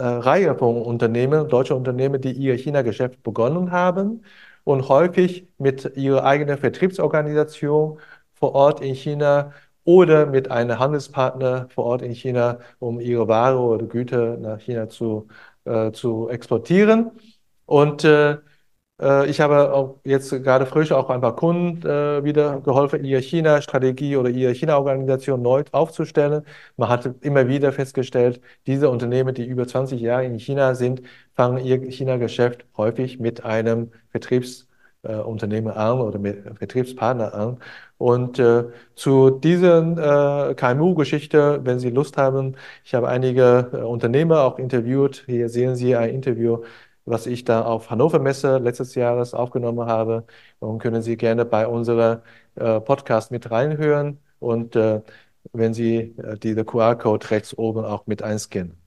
[0.00, 4.22] Reihe von Unternehmen, deutsche Unternehmen, die ihr China-Geschäft begonnen haben
[4.64, 7.98] und häufig mit ihrer eigenen Vertriebsorganisation
[8.34, 9.52] vor Ort in China
[9.84, 14.88] oder mit einem Handelspartner vor Ort in China, um ihre Ware oder Güter nach China
[14.88, 15.28] zu,
[15.64, 17.12] äh, zu exportieren.
[17.66, 18.36] Und äh,
[19.00, 24.16] ich habe auch jetzt gerade frisch auch ein paar Kunden äh, wieder geholfen, ihre China-Strategie
[24.16, 26.44] oder ihre China-Organisation neu aufzustellen.
[26.76, 31.02] Man hat immer wieder festgestellt, diese Unternehmen, die über 20 Jahre in China sind,
[31.36, 37.58] fangen ihr China-Geschäft häufig mit einem Vertriebsunternehmen äh, an oder mit Vertriebspartner an.
[37.98, 38.64] Und äh,
[38.96, 45.24] zu dieser äh, KMU-Geschichte, wenn Sie Lust haben, ich habe einige äh, Unternehmer auch interviewt.
[45.26, 46.62] Hier sehen Sie ein Interview
[47.10, 50.24] was ich da auf Hannover Messe letztes Jahres aufgenommen habe.
[50.60, 52.20] Und können Sie gerne bei unserem
[52.56, 55.02] äh, Podcast mit reinhören und äh,
[55.52, 58.78] wenn Sie äh, diese QR-Code rechts oben auch mit einscannen.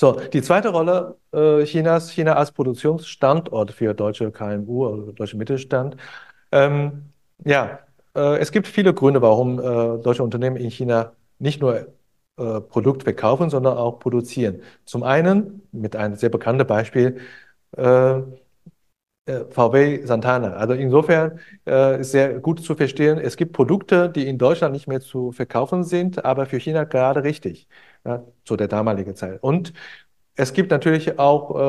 [0.00, 5.96] So, die zweite Rolle äh, Chinas, China als Produktionsstandort für deutsche KMU oder deutsche Mittelstand.
[6.52, 7.10] Ähm,
[7.44, 7.80] ja,
[8.14, 11.88] äh, es gibt viele Gründe, warum äh, deutsche Unternehmen in China nicht nur
[12.38, 14.62] äh, Produkt verkaufen, sondern auch produzieren.
[14.84, 17.18] Zum einen, mit einem sehr bekannten Beispiel,
[17.76, 18.20] äh,
[19.26, 20.54] äh, VW Santana.
[20.54, 24.88] Also insofern äh, ist sehr gut zu verstehen, es gibt Produkte, die in Deutschland nicht
[24.88, 27.68] mehr zu verkaufen sind, aber für China gerade richtig,
[28.06, 29.42] ja, zu der damaligen Zeit.
[29.42, 29.72] Und
[30.36, 31.60] es gibt natürlich auch äh,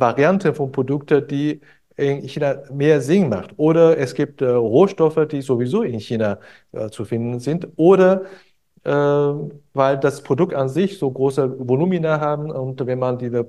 [0.00, 1.60] Varianten von Produkten, die
[1.96, 3.52] in China mehr Sinn macht.
[3.56, 6.38] Oder es gibt äh, Rohstoffe, die sowieso in China
[6.72, 7.66] äh, zu finden sind.
[7.76, 8.26] Oder
[8.84, 13.46] weil das Produkt an sich so große Volumina haben und wenn man diese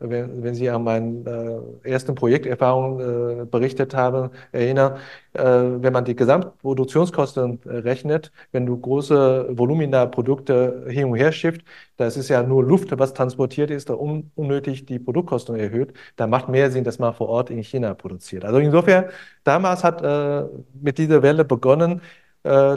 [0.00, 4.98] wenn, wenn Sie an meine äh, ersten Projekterfahrungen äh, berichtet haben, erinnern,
[5.32, 11.32] äh, wenn man die Gesamtproduktionskosten äh, rechnet, wenn du große Volumina Produkte hin und her
[11.32, 11.62] schifft,
[11.96, 16.26] das ist ja nur Luft, was transportiert ist, da un unnötig die Produktkosten erhöht, da
[16.26, 18.44] macht mehr Sinn, dass man vor Ort in China produziert.
[18.44, 19.06] Also insofern,
[19.44, 20.44] damals hat äh,
[20.80, 22.27] mit dieser Welle begonnen, äh,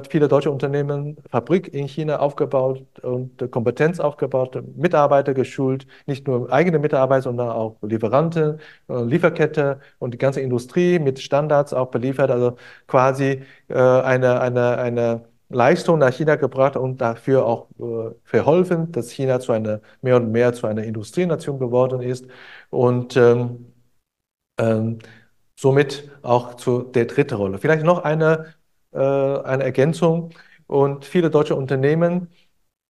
[0.09, 6.79] viele deutsche Unternehmen Fabrik in China aufgebaut und Kompetenz aufgebaut, Mitarbeiter geschult, nicht nur eigene
[6.79, 12.57] Mitarbeiter, sondern auch Lieferanten, äh, Lieferkette und die ganze Industrie mit Standards auch beliefert, also
[12.87, 17.67] quasi äh, eine, eine, eine Leistung nach China gebracht und dafür auch
[18.23, 22.25] verholfen, dass China zu einer mehr und mehr zu einer Industrienation geworden ist
[22.69, 23.73] und ähm,
[24.59, 24.99] ähm,
[25.55, 27.57] somit auch zu der dritten Rolle.
[27.57, 28.60] Vielleicht noch eine äh,
[28.99, 30.31] eine Ergänzung.
[30.67, 32.29] Und viele deutsche Unternehmen,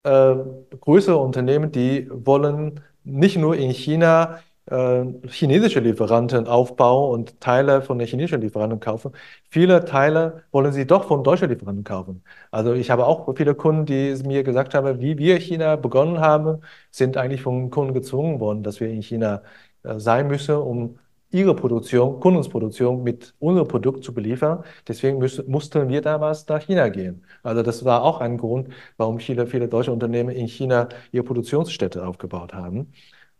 [0.03, 0.35] äh,
[0.79, 7.97] größere Unternehmen, die wollen nicht nur in China äh, chinesische Lieferanten aufbauen und Teile von
[7.99, 9.11] den chinesischen Lieferanten kaufen.
[9.49, 12.23] Viele Teile wollen sie doch von deutschen Lieferanten kaufen.
[12.51, 16.61] Also ich habe auch viele Kunden, die mir gesagt haben, wie wir China begonnen haben,
[16.91, 19.43] sind eigentlich von Kunden gezwungen worden, dass wir in China
[19.83, 20.99] äh, sein müssen, um
[21.31, 24.63] ihre Produktion, Kundenproduktion mit unserem Produkt zu beliefern.
[24.87, 27.23] Deswegen müssen, mussten wir damals nach China gehen.
[27.43, 32.05] Also das war auch ein Grund, warum viele, viele deutsche Unternehmen in China ihre Produktionsstätte
[32.05, 32.91] aufgebaut haben.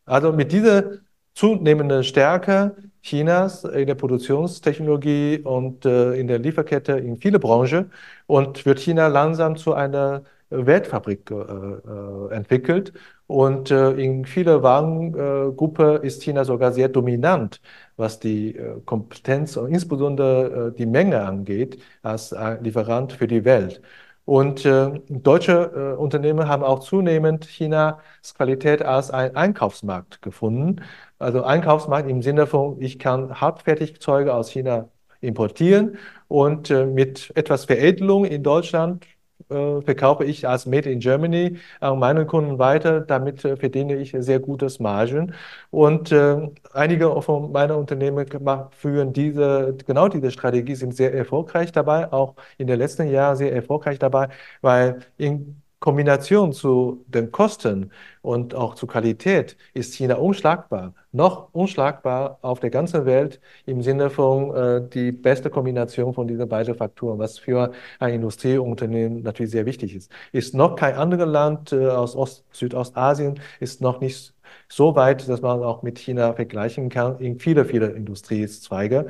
[0.06, 1.00] Also mit dieser
[1.34, 7.92] zunehmenden Stärke Chinas in der Produktionstechnologie und äh, in der Lieferkette in viele Branchen
[8.28, 12.94] und wird China langsam zu einer Weltfabrik äh, äh, entwickelt.
[13.28, 17.62] Und äh, in vieler Warengruppe ist China sogar sehr dominant,
[17.96, 23.82] was die äh, Kompetenz und insbesondere äh, die Menge angeht, als Lieferant für die Welt.
[24.26, 27.96] Und äh, deutsche Unternehmen haben auch zunehmend Chinas
[28.36, 30.82] Qualität als ein Einkaufsmarkt gefunden.
[31.20, 34.90] Also Einkaufsmarkt im Sinne von, ich kann Halbfertigzeuge aus China
[35.22, 39.06] importieren und mit etwas Veredelung in Deutschland
[39.50, 43.02] äh, verkaufe ich als Made in Germany an meinen Kunden weiter.
[43.02, 45.34] Damit äh, verdiene ich sehr gutes Margen.
[45.70, 48.26] Und äh, einige von meinen Unternehmen
[48.72, 53.54] führen diese, genau diese Strategie, sind sehr erfolgreich dabei, auch in den letzten Jahren sehr
[53.54, 54.30] erfolgreich dabei,
[54.62, 57.92] weil in Kombination zu den Kosten
[58.22, 64.12] und auch zur Qualität ist China unschlagbar, noch unschlagbar auf der ganzen Welt im Sinne
[64.12, 69.66] von äh, die beste Kombination von diesen beiden Faktoren, was für ein Industrieunternehmen natürlich sehr
[69.66, 70.12] wichtig ist.
[70.32, 74.36] Ist noch kein anderes Land äh, aus Ost Südostasien, ist noch nicht
[74.70, 79.08] so weit, dass man auch mit China vergleichen kann in viele, viele Industriezweige.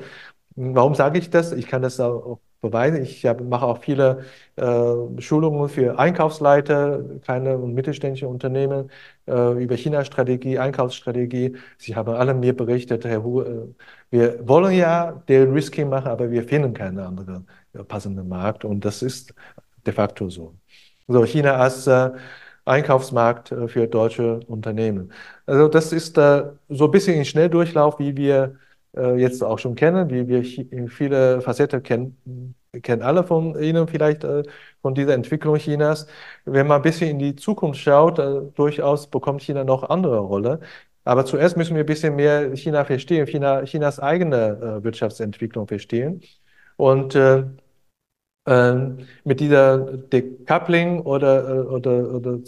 [0.55, 1.51] Warum sage ich das?
[1.53, 3.01] Ich kann das auch beweisen.
[3.01, 4.25] Ich mache auch viele
[5.19, 8.91] Schulungen für Einkaufsleiter, kleine und mittelständische Unternehmen
[9.27, 11.57] äh, über China-Strategie, Einkaufsstrategie.
[11.77, 13.67] Sie haben alle mir berichtet, Herr Hu, äh,
[14.11, 18.85] wir wollen ja den Risking machen, aber wir finden keinen anderen äh, passenden Markt und
[18.85, 19.33] das ist
[19.85, 20.55] de facto so.
[21.07, 22.11] So, China als äh,
[22.65, 25.11] Einkaufsmarkt äh, für deutsche Unternehmen.
[25.45, 28.57] Also das ist so ein bisschen in Schnelldurchlauf, wie wir
[28.95, 34.23] äh, jetzt auch schon kennen, wie wir viele Facetten kennen, kennen alle von Ihnen vielleicht
[34.23, 34.43] äh,
[34.81, 36.07] von dieser Entwicklung Chinas.
[36.45, 40.61] Wenn man ein bisschen in die Zukunft schaut, äh, durchaus bekommt China noch andere Rolle.
[41.03, 46.21] Aber zuerst müssen wir ein bisschen mehr China verstehen, China, Chinas eigene äh, Wirtschaftsentwicklung verstehen.
[46.77, 47.43] Und äh,
[48.47, 52.39] ähm, mit dieser Decoupling oder, oder, oder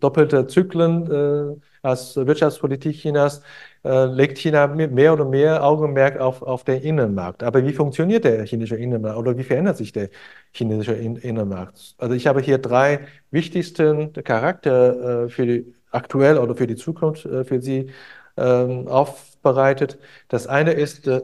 [0.00, 3.42] doppelte Zyklen als Wirtschaftspolitik Chinas
[3.84, 7.42] äh, legt China mehr oder mehr Augenmerk auf, auf den Innenmarkt.
[7.42, 10.08] Aber wie funktioniert der chinesische Innenmarkt oder wie verändert sich der
[10.52, 11.94] chinesische Innenmarkt?
[11.98, 17.26] Also ich habe hier drei wichtigsten Charakter äh, für die aktuell oder für die Zukunft
[17.26, 17.90] äh, für Sie
[18.36, 19.98] ähm, aufbereitet.
[20.28, 21.20] Das eine ist äh,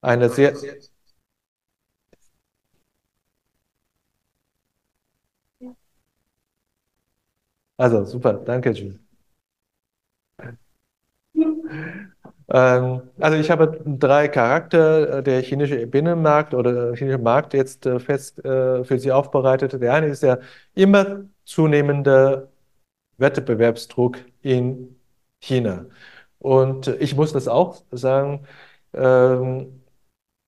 [0.00, 0.54] eine sehr
[7.78, 8.98] Also super, danke, Jules.
[12.50, 17.84] Ähm, also ich habe drei Charakter, äh, der chinesische Binnenmarkt oder der chinesische Markt jetzt
[17.86, 19.80] äh, fest äh, für Sie aufbereitet.
[19.80, 20.40] Der eine ist der
[20.74, 22.48] immer zunehmende
[23.18, 24.96] Wettbewerbsdruck in
[25.40, 25.86] China.
[26.40, 28.46] Und ich muss das auch sagen,
[28.94, 29.82] ähm,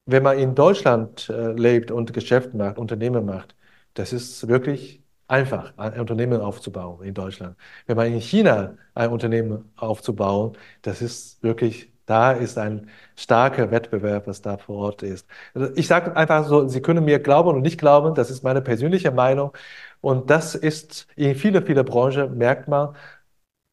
[0.06, 3.54] wenn man in Deutschland äh, lebt und Geschäft macht, Unternehmen macht,
[3.94, 7.56] das ist wirklich einfach, ein Unternehmen aufzubauen in Deutschland.
[7.86, 14.26] Wenn man in China ein Unternehmen aufzubauen, das ist wirklich, da ist ein starker Wettbewerb,
[14.26, 15.26] was da vor Ort ist.
[15.54, 18.60] Also ich sage einfach so, Sie können mir glauben und nicht glauben, das ist meine
[18.62, 19.52] persönliche Meinung.
[20.00, 22.96] Und das ist in viele, viele Branchen, merkt man,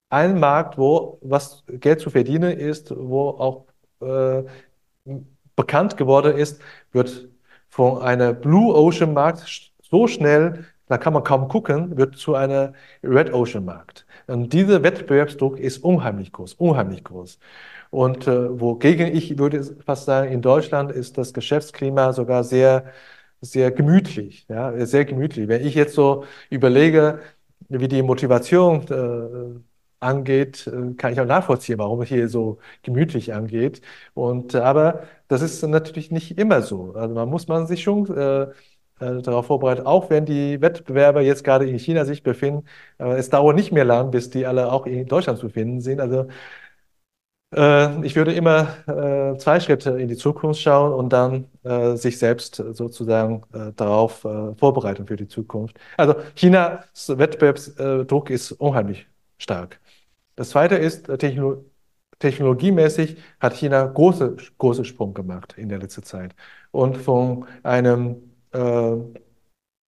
[0.10, 3.66] ein Markt, wo was Geld zu verdienen ist, wo auch
[4.02, 4.44] äh,
[5.56, 7.30] bekannt geworden ist, wird
[7.70, 12.74] von einer Blue Ocean Markt so schnell, da kann man kaum gucken, wird zu einer
[13.04, 14.06] Red Ocean Markt.
[14.28, 17.40] Und dieser Wettbewerbsdruck ist unheimlich groß, unheimlich groß.
[17.90, 22.86] Und äh, wogegen ich würde fast sagen, in Deutschland ist das Geschäftsklima sogar sehr,
[23.42, 25.48] sehr gemütlich, ja, sehr gemütlich.
[25.48, 27.20] Wenn ich jetzt so überlege,
[27.70, 29.62] wie die Motivation äh,
[30.00, 33.82] angeht, äh, kann ich auch nachvollziehen, warum es hier so gemütlich angeht.
[34.14, 36.94] Und, äh, aber das ist natürlich nicht immer so.
[36.94, 38.48] Also man muss man sich schon äh,
[39.00, 42.66] äh, darauf vorbereiten, auch wenn die Wettbewerber jetzt gerade in China sich befinden.
[43.00, 46.00] Äh, es dauert nicht mehr lang, bis die alle auch in Deutschland zu finden sind.
[46.02, 46.28] Also
[47.56, 52.20] äh, ich würde immer äh, zwei Schritte in die Zukunft schauen und dann äh, sich
[52.20, 55.80] selbst sozusagen äh, darauf vorbereiten für die Zukunft.
[55.98, 59.08] Also Chinas Wettbewerbsdruck ist unheimlich
[59.38, 59.80] stark.
[60.36, 61.66] Das zweite ist, äh, Techno
[62.20, 66.36] technologiemäßig hat China große, große Sprung gemacht in der letzten Zeit.
[66.72, 68.98] Und von einem äh,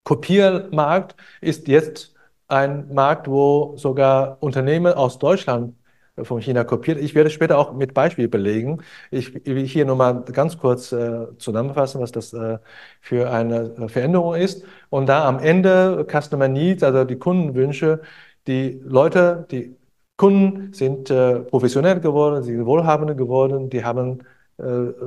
[0.04, 2.14] Kopiermarkt ist jetzt
[2.48, 5.74] ein Markt, wo sogar Unternehmen aus Deutschland
[6.22, 6.98] von China kopiert.
[6.98, 8.82] Ich werde später auch mit Beispiel belegen.
[9.10, 12.58] Ich will hier nur mal ganz kurz äh, zusammenfassen, was das äh,
[13.00, 14.64] für eine äh, Veränderung ist.
[14.90, 18.00] Und da am Ende Customer Needs, also die Kundenwünsche,
[18.46, 19.76] die Leute, die
[20.16, 24.24] Kunden sind äh, professionell geworden, sie sind wohlhabender geworden, die haben
[24.58, 24.64] äh,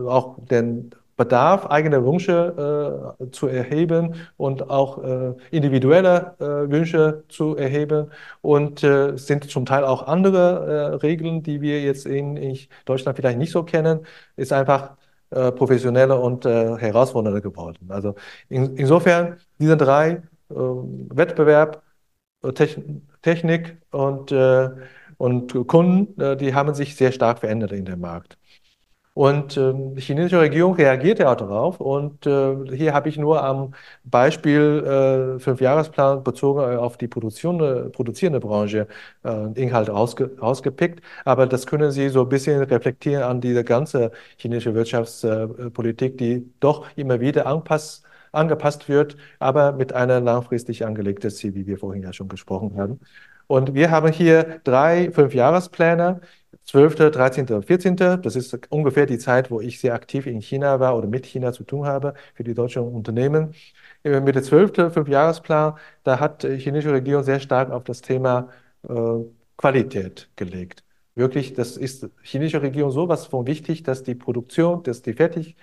[0.08, 7.56] auch den Bedarf, eigene Wünsche äh, zu erheben und auch äh, individuelle äh, Wünsche zu
[7.56, 8.10] erheben
[8.42, 13.18] und äh, sind zum Teil auch andere äh, Regeln, die wir jetzt in, in, Deutschland
[13.18, 14.00] vielleicht nicht so kennen,
[14.36, 14.98] ist einfach
[15.30, 17.86] äh, professioneller und herausfordernder geworden.
[17.90, 18.16] Also
[18.50, 21.84] in, insofern diese drei Wettbewerb,
[23.22, 24.34] Technik und
[25.18, 28.38] und Kunden, die haben sich sehr stark verändert in dem Markt.
[29.14, 31.82] Und ähm, die chinesische Regierung reagierte auch darauf.
[31.82, 33.74] Und äh, hier habe ich nur am
[34.06, 38.88] Beispiel äh, Fünfjahresplan bezogen auf die Produktion, produzierende Branche
[39.26, 41.02] äh, Inhalte ausge, ausgepickt.
[41.26, 46.88] Aber das können Sie so ein bisschen reflektieren an diese ganze chinesische Wirtschaftspolitik, die doch
[46.96, 52.14] immer wieder anpasst, angepasst wird, aber mit einer langfristig angelegten Ziel, wie wir vorhin ja
[52.14, 53.02] schon gesprochen haben.
[53.48, 56.22] Und wir haben hier drei Fünfjahrespläne,
[56.66, 57.96] 12., 13., 14.
[57.96, 61.52] Das ist ungefähr die Zeit, wo ich sehr aktiv in China war oder mit China
[61.54, 63.54] zu tun habe für die deutschen Unternehmen.
[64.04, 64.94] Mit der 12.
[64.94, 68.50] Fünfjahresplan, da hat die chinesische Regierung sehr stark auf das Thema
[68.88, 68.94] äh,
[69.58, 70.84] Qualität gelegt.
[71.16, 75.56] Wirklich, das ist chinesische Regierung sowas von wichtig, dass die Produktion, dass die Fertig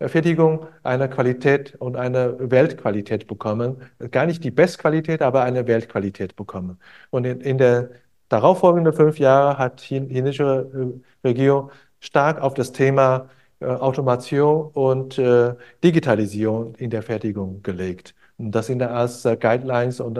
[0.00, 3.82] Fertigung eine Qualität und eine Weltqualität bekommen.
[4.12, 6.78] Gar nicht die Bestqualität, aber eine Weltqualität bekommen.
[7.10, 7.90] Und in, in der
[8.28, 13.28] darauffolgenden fünf Jahre hat die chinesische äh, Regierung stark auf das Thema
[13.60, 18.14] äh, Automation und äh, Digitalisierung in der Fertigung gelegt.
[18.38, 20.16] Und das sind als Guidelines und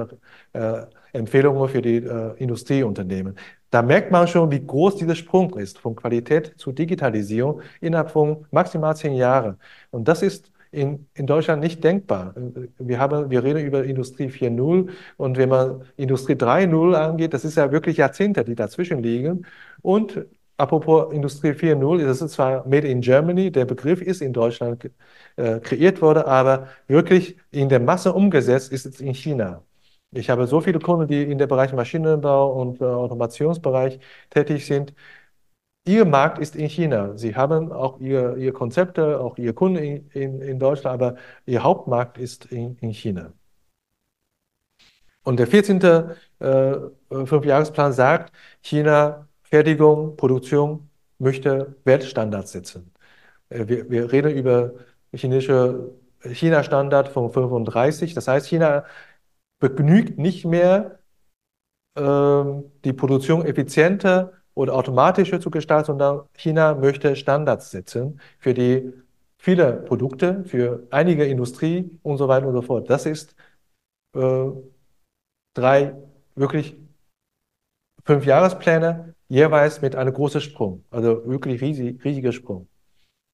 [1.12, 1.98] Empfehlungen für die
[2.38, 3.36] Industrieunternehmen.
[3.70, 8.44] Da merkt man schon, wie groß dieser Sprung ist, von Qualität zu Digitalisierung innerhalb von
[8.50, 9.56] maximal zehn Jahren.
[9.92, 12.34] Und das ist in, in Deutschland nicht denkbar.
[12.78, 17.56] Wir, haben, wir reden über Industrie 4.0 und wenn man Industrie 3.0 angeht, das ist
[17.56, 19.46] ja wirklich Jahrzehnte, die dazwischen liegen.
[19.82, 20.26] Und
[20.56, 24.90] apropos Industrie 4.0, das ist zwar Made in Germany, der Begriff ist in Deutschland
[25.36, 29.62] äh, kreiert worden, aber wirklich in der Masse umgesetzt ist es in China.
[30.12, 34.00] Ich habe so viele Kunden, die in der Bereich Maschinenbau und äh, Automationsbereich
[34.30, 34.94] tätig sind.
[35.88, 37.16] Ihr Markt ist in China.
[37.16, 41.62] Sie haben auch ihr, ihr Konzepte, auch Ihr Kunden in, in, in Deutschland, aber Ihr
[41.62, 43.32] Hauptmarkt ist in, in China.
[45.24, 45.80] Und der 14.
[46.40, 46.74] Äh,
[47.10, 52.92] Fünfjahresplan sagt, China Fertigung, Produktion möchte Weltstandards setzen.
[53.48, 54.72] Äh, wir, wir reden über
[55.14, 55.90] chinesische
[56.22, 58.12] China-Standard von 35.
[58.12, 58.84] Das heißt, China
[59.58, 60.98] begnügt nicht mehr,
[61.96, 68.92] ähm, die Produktion effizienter oder automatischer zu gestalten, sondern China möchte Standards setzen für die
[69.38, 72.90] viele Produkte, für einige Industrie und so weiter und so fort.
[72.90, 73.36] Das ist
[74.16, 74.50] äh,
[75.54, 75.94] drei
[76.34, 76.76] wirklich
[78.04, 82.68] fünf Jahrespläne, jeweils mit einem großen Sprung, also wirklich riesig, riesiger Sprung.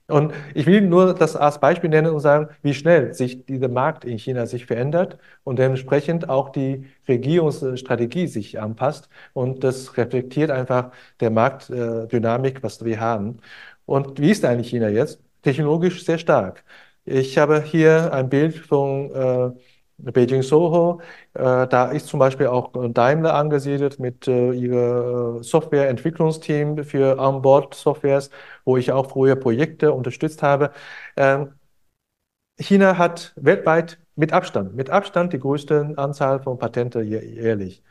[0.06, 4.04] Und ich will nur das als Beispiel nennen und sagen, wie schnell sich dieser Markt
[4.04, 9.08] in China sich verändert und dementsprechend auch die Regierungsstrategie sich anpasst.
[9.32, 10.90] Und das reflektiert einfach
[11.20, 13.38] der Marktdynamik, was wir haben.
[13.86, 15.20] Und wie ist eigentlich China jetzt?
[15.42, 16.64] Technologisch sehr stark.
[17.06, 19.50] Ich habe hier ein Bild von äh,
[19.98, 21.00] Beijing Soho,
[21.34, 28.30] äh, da ist zum Beispiel auch Daimler angesiedelt mit äh, ihrem Softwareentwicklungsteam für Onboard-Softwares,
[28.64, 30.72] wo ich auch früher Projekte unterstützt habe.
[31.16, 31.54] Ähm,
[32.58, 37.82] China hat weltweit mit Abstand, mit Abstand die größte Anzahl von Patenten jährlich.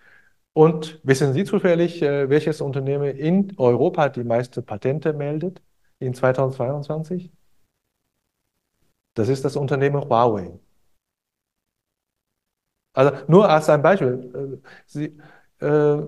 [0.53, 5.61] Und wissen Sie zufällig, äh, welches Unternehmen in Europa die meisten Patente meldet
[5.99, 7.31] in 2022?
[9.15, 10.59] Das ist das Unternehmen Huawei.
[12.93, 14.61] Also nur als ein Beispiel.
[14.63, 15.17] Äh, Sie,
[15.59, 16.01] äh,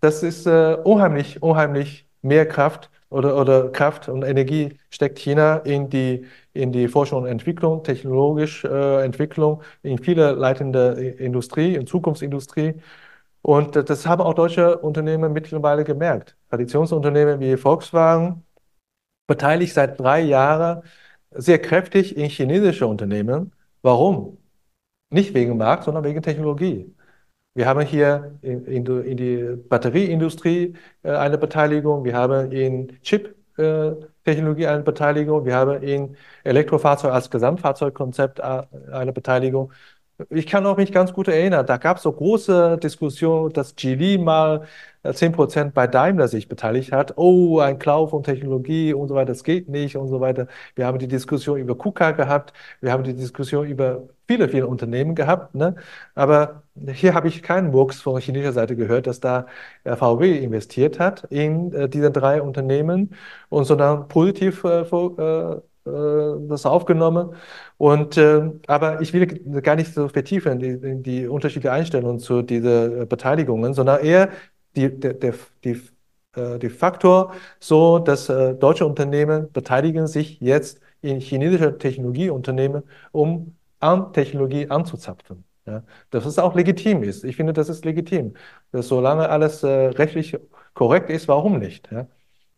[0.00, 5.90] das ist äh, unheimlich, unheimlich mehr Kraft oder, oder Kraft und Energie steckt China in
[5.90, 12.74] die, in die Forschung und Entwicklung, technologische äh, Entwicklung, in viele leitende Industrie, in Zukunftsindustrie.
[13.42, 16.36] Und das haben auch deutsche Unternehmen mittlerweile gemerkt.
[16.50, 18.44] Traditionsunternehmen wie Volkswagen
[19.28, 20.82] beteiligt seit drei Jahren
[21.32, 23.52] sehr kräftig in chinesische Unternehmen.
[23.82, 24.38] Warum?
[25.10, 26.94] Nicht wegen Markt, sondern wegen Technologie.
[27.54, 28.84] Wir haben hier in, in,
[29.16, 36.16] die Batterieindustrie äh, eine Beteiligung, wir haben in Chip-Technologie äh, eine Beteiligung, wir haben in
[36.44, 39.72] Elektrofahrzeug als Gesamtfahrzeugkonzept äh, eine Beteiligung.
[40.28, 44.18] Ich kann auch mich ganz gut erinnern, da gab es so große Diskussionen, dass Geely
[44.18, 44.66] mal
[45.04, 47.16] 10% äh, bei Daimler sich beteiligt hat.
[47.16, 50.46] Oh, ein Klau von Technologie und so weiter, das geht nicht und so weiter.
[50.74, 55.14] Wir haben die Diskussion über KUKA gehabt, wir haben die Diskussion über viele, viele Unternehmen
[55.14, 55.54] gehabt.
[55.54, 55.74] Ne?
[56.14, 56.62] Aber
[56.92, 59.46] hier habe ich keinen Murks von chinesischer Seite gehört, dass da
[59.84, 63.14] VW investiert hat in äh, diese drei Unternehmen
[63.48, 67.34] und sondern positiv äh, äh, das aufgenommen.
[67.78, 69.26] Und, äh, aber ich will
[69.62, 74.30] gar nicht so vertiefen die, die unterschiedliche Einstellungen zu diesen Beteiligungen, sondern eher
[74.76, 75.80] die, der, der, die,
[76.34, 83.56] äh, die Faktor so, dass äh, deutsche Unternehmen beteiligen sich jetzt in chinesische Technologieunternehmen, um
[83.80, 85.44] an Technologie anzuzapfen.
[85.66, 87.22] Ja, dass es auch legitim ist.
[87.24, 88.34] Ich finde, das ist legitim.
[88.72, 90.36] Dass solange alles äh, rechtlich
[90.74, 91.90] korrekt ist, warum nicht?
[91.92, 92.06] Ja?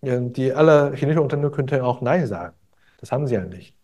[0.03, 2.55] Die alle chinesischen Unternehmen könnten auch Nein sagen.
[3.03, 3.76] Das haben sie ja nicht.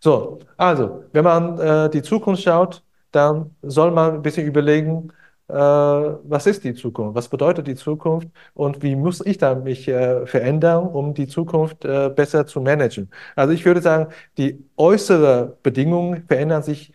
[0.00, 5.12] So, also, wenn man äh, die Zukunft schaut, dann soll man ein bisschen überlegen,
[5.48, 7.16] äh, was ist die Zukunft?
[7.16, 8.28] Was bedeutet die Zukunft?
[8.54, 13.10] Und wie muss ich da mich äh, verändern, um die Zukunft äh, besser zu managen?
[13.34, 16.92] Also ich würde sagen, die äußeren Bedingungen verändern sich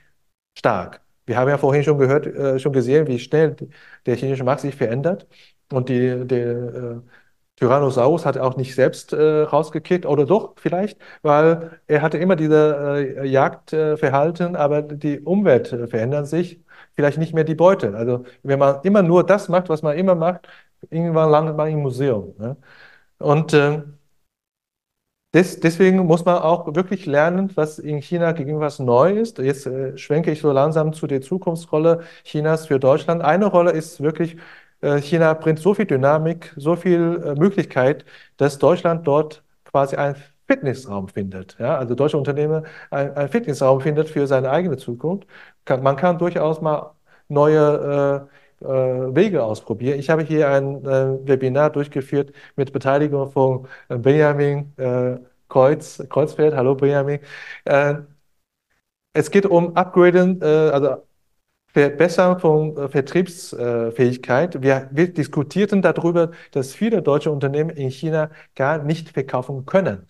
[0.57, 1.01] stark.
[1.25, 3.55] Wir haben ja vorhin schon gehört, äh, schon gesehen, wie schnell
[4.05, 5.27] der chinesische Markt sich verändert.
[5.71, 7.01] Und die, die äh,
[7.55, 12.35] Tyrannosaurus hat er auch nicht selbst äh, rausgekickt, oder doch vielleicht, weil er hatte immer
[12.35, 16.61] diese äh, Jagdverhalten, aber die Umwelt äh, verändert sich,
[16.95, 17.95] vielleicht nicht mehr die Beute.
[17.95, 20.47] Also wenn man immer nur das macht, was man immer macht,
[20.89, 22.33] irgendwann landet man im Museum.
[22.39, 22.57] Ne?
[23.19, 23.83] Und äh,
[25.33, 29.39] des, deswegen muss man auch wirklich lernen, was in China gegen was neu ist.
[29.39, 33.23] Jetzt äh, schwenke ich so langsam zu der Zukunftsrolle Chinas für Deutschland.
[33.23, 34.37] Eine Rolle ist wirklich äh,
[35.01, 38.05] China bringt so viel Dynamik, so viel äh, Möglichkeit,
[38.37, 40.15] dass Deutschland dort quasi einen
[40.47, 41.57] Fitnessraum findet.
[41.59, 41.77] Ja?
[41.77, 45.27] Also deutsche Unternehmen einen Fitnessraum findet für seine eigene Zukunft.
[45.81, 46.93] man kann durchaus mal
[47.29, 48.27] neue
[48.61, 49.99] äh, äh, Wege ausprobieren.
[49.99, 55.17] Ich habe hier ein äh, Webinar durchgeführt mit Beteiligung von Benjamin äh,
[55.49, 56.55] Kreuz, Kreuzfeld.
[56.55, 57.19] Hallo Benjamin.
[59.13, 61.03] es geht um Upgraden, also
[61.73, 64.61] Verbesserung von äh, Vertriebsfähigkeit.
[64.61, 70.07] Wir, wir diskutierten darüber, dass viele deutsche Unternehmen in China gar nicht verkaufen können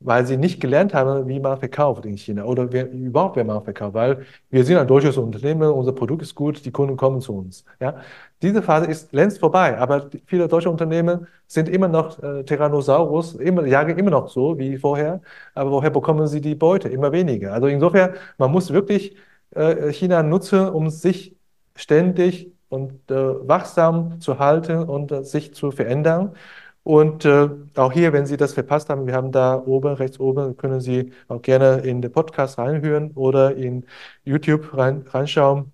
[0.00, 3.62] weil sie nicht gelernt haben, wie man verkauft in China oder wer, überhaupt, wer man
[3.64, 7.36] verkauft, weil wir sind ein deutsches Unternehmen, unser Produkt ist gut, die Kunden kommen zu
[7.36, 7.64] uns.
[7.80, 7.96] Ja?
[8.42, 13.66] Diese Phase ist längst vorbei, aber viele deutsche Unternehmen sind immer noch äh, Tyrannosaurus, immer,
[13.66, 15.20] jagen immer noch so wie vorher,
[15.54, 16.88] aber woher bekommen sie die Beute?
[16.88, 17.52] Immer weniger.
[17.52, 19.16] Also insofern, man muss wirklich
[19.54, 21.36] äh, China nutzen, um sich
[21.76, 23.14] ständig und äh,
[23.48, 26.34] wachsam zu halten und äh, sich zu verändern.
[26.82, 30.56] Und äh, auch hier, wenn Sie das verpasst haben, wir haben da oben, rechts oben,
[30.56, 33.84] können Sie auch gerne in den Podcast reinhören oder in
[34.24, 35.72] YouTube rein, reinschauen.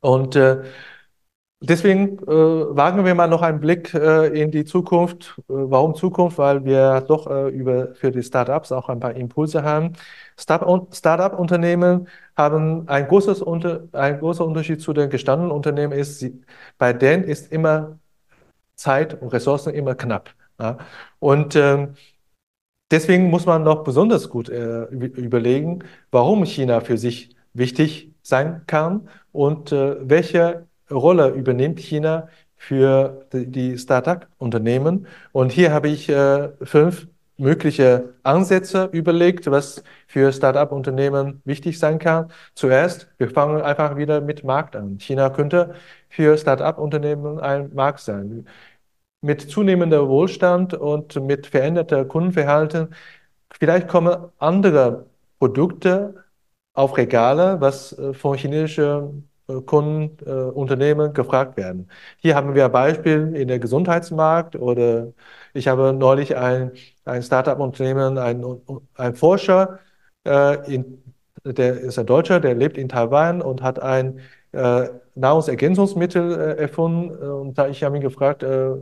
[0.00, 0.62] Und äh,
[1.64, 2.26] Deswegen äh,
[2.76, 5.34] wagen wir mal noch einen Blick äh, in die Zukunft.
[5.48, 6.36] Äh, warum Zukunft?
[6.38, 9.92] Weil wir doch äh, über, für die Startups auch ein paar Impulse haben.
[10.36, 16.42] Startup-Unternehmen haben ein, großes unter, ein großer Unterschied zu den gestandenen Unternehmen ist, sie,
[16.78, 17.98] bei denen ist immer
[18.76, 20.34] Zeit und Ressourcen immer knapp.
[20.58, 20.78] Ja.
[21.18, 21.94] Und ähm,
[22.90, 29.08] deswegen muss man noch besonders gut äh, überlegen, warum China für sich wichtig sein kann
[29.32, 35.06] und äh, welche Rolle übernimmt China für die Start-up-Unternehmen.
[35.32, 37.08] Und hier habe ich äh, fünf
[37.42, 42.32] mögliche Ansätze überlegt, was für Start-up-Unternehmen wichtig sein kann.
[42.54, 44.98] Zuerst, wir fangen einfach wieder mit Markt an.
[45.00, 45.74] China könnte
[46.08, 48.46] für Start-up-Unternehmen ein Markt sein.
[49.22, 52.94] Mit zunehmendem Wohlstand und mit veränderter Kundenverhalten,
[53.52, 55.06] vielleicht kommen andere
[55.38, 56.24] Produkte
[56.74, 59.28] auf Regale, was äh, von chinesischen
[59.66, 61.90] Kunden, äh, Unternehmen gefragt werden.
[62.18, 65.12] Hier haben wir ein Beispiel in der Gesundheitsmarkt oder
[65.54, 66.72] ich habe neulich ein,
[67.04, 68.44] ein Startup-Unternehmen, ein,
[68.94, 69.78] ein Forscher,
[70.24, 71.02] äh, in,
[71.44, 74.20] der ist ein Deutscher, der lebt in Taiwan und hat ein
[74.52, 77.10] äh, Nahrungsergänzungsmittel äh, erfunden.
[77.16, 78.74] Und da ich habe ihn gefragt, äh,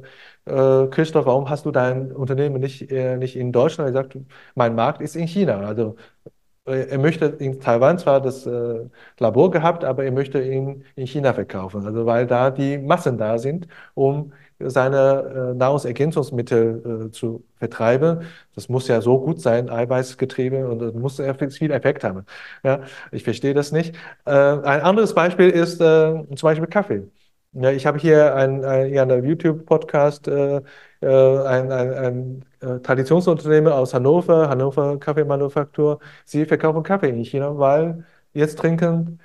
[0.44, 3.90] äh, Christoph, warum hast du dein Unternehmen nicht, äh, nicht in Deutschland?
[3.90, 4.16] Er sagt,
[4.54, 5.60] mein Markt ist in China.
[5.60, 6.30] Also äh,
[6.70, 8.86] er möchte in Taiwan zwar das äh,
[9.18, 11.84] Labor gehabt, aber er möchte ihn in China verkaufen.
[11.86, 18.26] Also weil da die Massen da sind, um seine äh, Nahrungsergänzungsmittel äh, zu vertreiben.
[18.54, 22.24] Das muss ja so gut sein, Eiweißgetriebe, und das muss ja viel Effekt haben.
[22.62, 23.94] Ja, ich verstehe das nicht.
[24.26, 27.04] Äh, ein anderes Beispiel ist äh, zum Beispiel Kaffee.
[27.52, 30.62] Ja, ich habe hier ein, ein, ja, einen YouTube-Podcast, äh, äh,
[31.08, 35.98] ein, ein, ein äh, Traditionsunternehmen aus Hannover, Hannover Kaffeemanufaktur.
[36.24, 39.20] Sie verkaufen Kaffee in China, weil jetzt trinken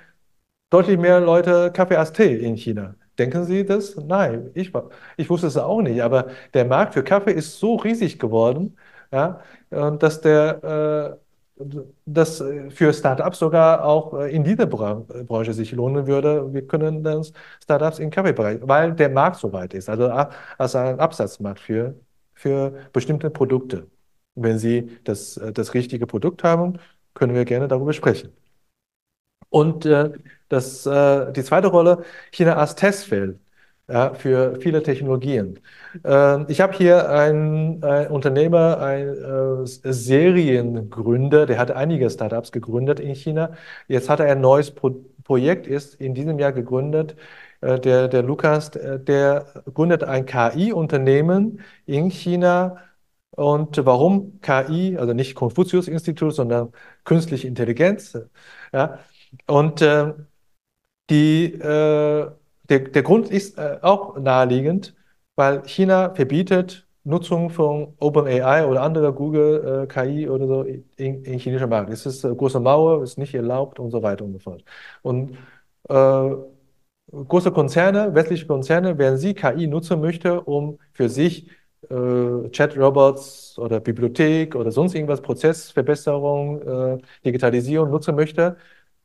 [0.70, 2.94] deutlich mehr Leute Kaffee als Tee in China.
[3.18, 3.96] Denken Sie das?
[3.96, 4.72] Nein, ich,
[5.16, 8.76] ich wusste es auch nicht, aber der Markt für Kaffee ist so riesig geworden,
[9.12, 11.25] ja, dass der äh,
[12.04, 16.52] das für Startups sogar auch äh, in dieser Branche sich lohnen würde.
[16.52, 17.24] Wir können dann
[17.62, 20.08] Startups im Kaffeebereich, weil der Markt so weit ist, also
[20.58, 21.94] als ein Absatzmarkt für,
[22.34, 23.88] für bestimmte Produkte.
[24.34, 26.78] Wenn Sie das, äh, das richtige Produkt haben,
[27.14, 28.32] können wir gerne darüber sprechen.
[29.48, 30.12] Und äh,
[30.48, 33.38] das, äh, die zweite Rolle, China als Testfeld
[33.88, 35.60] ja, für viele Technologien.
[36.04, 43.00] Äh, ich habe hier einen, einen Unternehmer, einen äh, Seriengründer, der hat einige Startups gegründet
[43.00, 43.52] in China.
[43.88, 47.16] Jetzt hat er ein neues Pro Projekt, ist in diesem Jahr gegründet.
[47.60, 52.78] Äh, der, der Lukas, äh, der gründet ein KI-Unternehmen in China.
[53.30, 56.72] Und warum KI, also nicht Konfuzius-Institut, sondern
[57.04, 58.18] künstliche Intelligenz?
[58.72, 59.00] Ja,
[59.46, 60.14] und äh,
[61.10, 62.30] die, äh,
[62.68, 64.94] der, der Grund ist äh, auch naheliegend,
[65.36, 70.84] weil China verbietet Nutzung von OpenAI oder anderer Google äh, KI oder so in,
[71.24, 71.90] in chinesischen Markt.
[71.90, 74.64] Es ist äh, große Mauer, ist nicht erlaubt und so weiter und so fort.
[75.02, 75.36] Und
[75.88, 76.30] äh,
[77.12, 81.48] große Konzerne, westliche Konzerne, wenn sie KI nutzen möchte, um für sich
[81.90, 88.56] äh, Chat-Robots oder Bibliothek oder sonst irgendwas, Prozessverbesserung, äh, Digitalisierung nutzen möchte,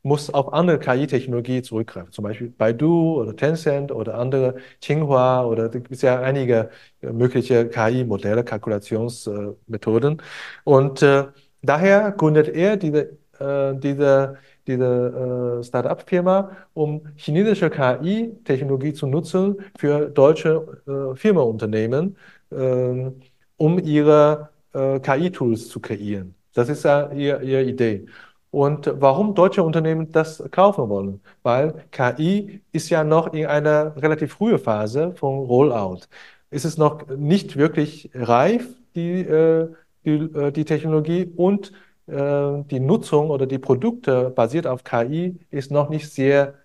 [0.04, 5.72] muss auf andere KI-Technologie zurückgreifen, zum Beispiel Baidu oder Tencent oder andere, Tsinghua oder es
[5.72, 6.70] gibt ja einige
[7.02, 10.22] äh, mögliche KI-Modelle, Kalkulationsmethoden.
[10.64, 11.26] Und äh,
[11.62, 14.38] daher gründet er diese, äh, diese,
[14.68, 22.18] diese äh, Start-up-Firma, um chinesische KI-Technologie zu nutzen für deutsche äh, Firmenunternehmen,
[22.52, 23.12] äh,
[23.58, 26.36] um ihre äh, KI-Tools zu kreieren.
[26.54, 28.06] Das ist ja ihre, ihre Idee.
[28.52, 31.22] Und warum deutsche Unternehmen das kaufen wollen?
[31.42, 36.02] Weil KI ist ja noch in einer relativ frühen Phase von Rollout.
[36.50, 39.70] Ist es noch nicht wirklich reif, die, äh,
[40.06, 41.72] die, äh, die Technologie und
[42.08, 46.56] äh, die Nutzung oder die Produkte basiert auf KI ist noch nicht sehr,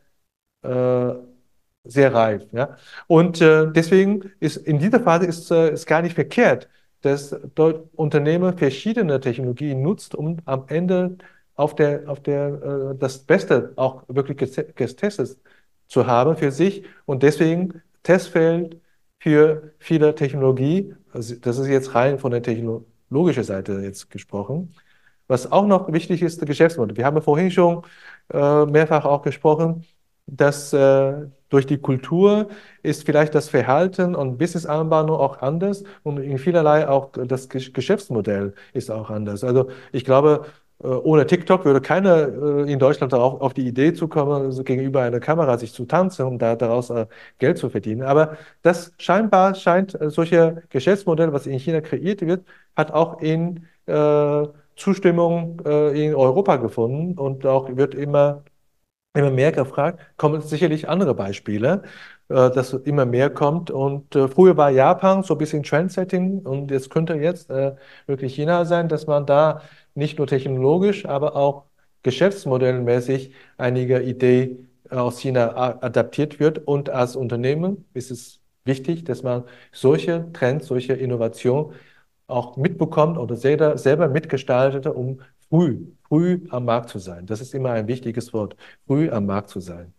[1.84, 2.42] sehr reif.
[2.52, 2.76] Ja?
[3.06, 6.68] Und deswegen ist in dieser Phase ist es gar nicht verkehrt,
[7.02, 11.18] dass dort Unternehmen verschiedene Technologien nutzt, um am Ende
[11.56, 15.38] auf der, auf der, äh, das Beste auch wirklich getestet
[15.88, 18.80] zu haben für sich und deswegen Testfeld
[19.18, 20.94] für viele Technologie.
[21.12, 24.74] Also das ist jetzt rein von der technologischen Seite jetzt gesprochen.
[25.28, 26.96] Was auch noch wichtig ist, das Geschäftsmodell.
[26.96, 27.82] Wir haben vorhin schon
[28.32, 29.84] äh, mehrfach auch gesprochen,
[30.26, 32.48] dass äh, durch die Kultur
[32.82, 38.90] ist vielleicht das Verhalten und Business-Anbahnung auch anders und in vielerlei auch das Geschäftsmodell ist
[38.90, 39.44] auch anders.
[39.44, 40.46] Also ich glaube,
[40.84, 42.28] ohne TikTok würde keiner
[42.66, 45.86] äh, in Deutschland darauf, auf die Idee zu kommen, also gegenüber einer Kamera sich zu
[45.86, 47.06] tanzen und da, daraus äh,
[47.38, 48.02] Geld zu verdienen.
[48.02, 52.46] Aber das scheinbar scheint solche Geschäftsmodelle, was in China kreiert wird,
[52.76, 54.46] hat auch in äh,
[54.76, 58.44] Zustimmung äh, in Europa gefunden und auch wird immer
[59.14, 61.82] immer mehr gefragt, kommen sicherlich andere Beispiele,
[62.28, 63.70] äh, dass immer mehr kommt.
[63.70, 67.74] Und äh, früher war Japan so ein bisschen Trendsetting und jetzt könnte jetzt äh,
[68.06, 69.62] wirklich China sein, dass man da
[69.96, 71.64] nicht nur technologisch, aber auch
[72.02, 76.58] geschäftsmodellmäßig einige Ideen aus China adaptiert wird.
[76.66, 81.74] Und als Unternehmen ist es wichtig, dass man solche Trends, solche Innovationen
[82.28, 87.26] auch mitbekommt oder selber, selber mitgestaltet, um früh, früh am Markt zu sein.
[87.26, 89.92] Das ist immer ein wichtiges Wort, früh am Markt zu sein.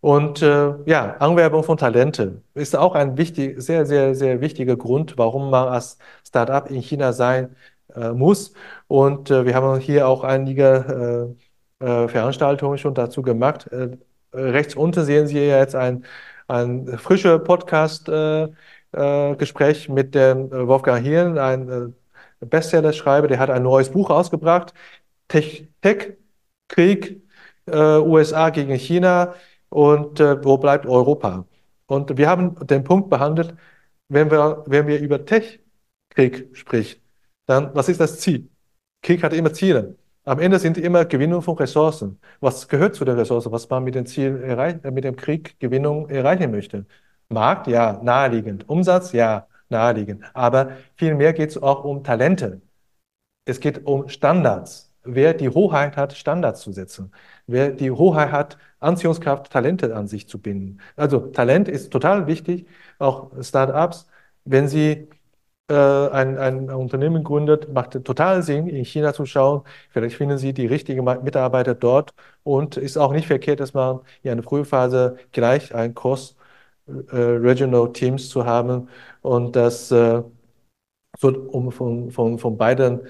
[0.00, 5.18] Und äh, ja, Anwerbung von Talente ist auch ein wichtig, sehr, sehr, sehr wichtiger Grund,
[5.18, 7.56] warum man als Startup in China sein
[7.96, 8.52] äh, muss.
[8.88, 11.36] Und äh, wir haben hier auch einige
[11.80, 13.66] äh, äh, Veranstaltungen schon dazu gemacht.
[13.68, 13.96] Äh,
[14.32, 16.04] rechts unten sehen Sie jetzt ein,
[16.48, 21.94] ein frischer Podcast-Gespräch mit dem Wolfgang Hirn, ein
[22.40, 24.74] Bestseller-Schreiber, der hat ein neues Buch ausgebracht,
[25.28, 26.16] Tech, Tech
[26.68, 27.22] Krieg,
[27.68, 29.34] USA gegen China
[29.70, 31.46] und wo bleibt Europa?
[31.86, 33.54] Und wir haben den Punkt behandelt,
[34.08, 37.00] wenn wir, wenn wir über Tech-Krieg sprechen,
[37.46, 38.48] dann was ist das Ziel?
[39.02, 39.96] Krieg hat immer Ziele.
[40.24, 42.20] Am Ende sind immer Gewinnung von Ressourcen.
[42.40, 45.58] Was gehört zu den Ressourcen, was man mit dem Ziel erreichen, äh, mit dem Krieg
[45.60, 46.86] Gewinnung erreichen möchte?
[47.28, 48.68] Markt, ja, naheliegend.
[48.68, 50.24] Umsatz, ja, naheliegend.
[50.34, 52.60] Aber vielmehr geht es auch um Talente.
[53.44, 54.92] Es geht um Standards.
[55.04, 57.12] Wer die Hoheit hat, Standards zu setzen.
[57.46, 60.80] Wer die Hoheit hat, Anziehungskraft, Talente an sich zu binden.
[60.96, 62.66] Also Talent ist total wichtig.
[62.98, 64.08] Auch Startups,
[64.44, 65.08] wenn sie
[65.74, 69.62] ein, ein Unternehmen gründet, macht total Sinn, in China zu schauen.
[69.90, 72.14] Vielleicht finden Sie die richtigen Mitarbeiter dort
[72.44, 78.28] und ist auch nicht verkehrt, dass man in einer Frühphase gleich ein Cross-Regional äh, Teams
[78.28, 78.88] zu haben
[79.22, 80.22] und das äh,
[81.18, 83.00] so, um von, von, von beiden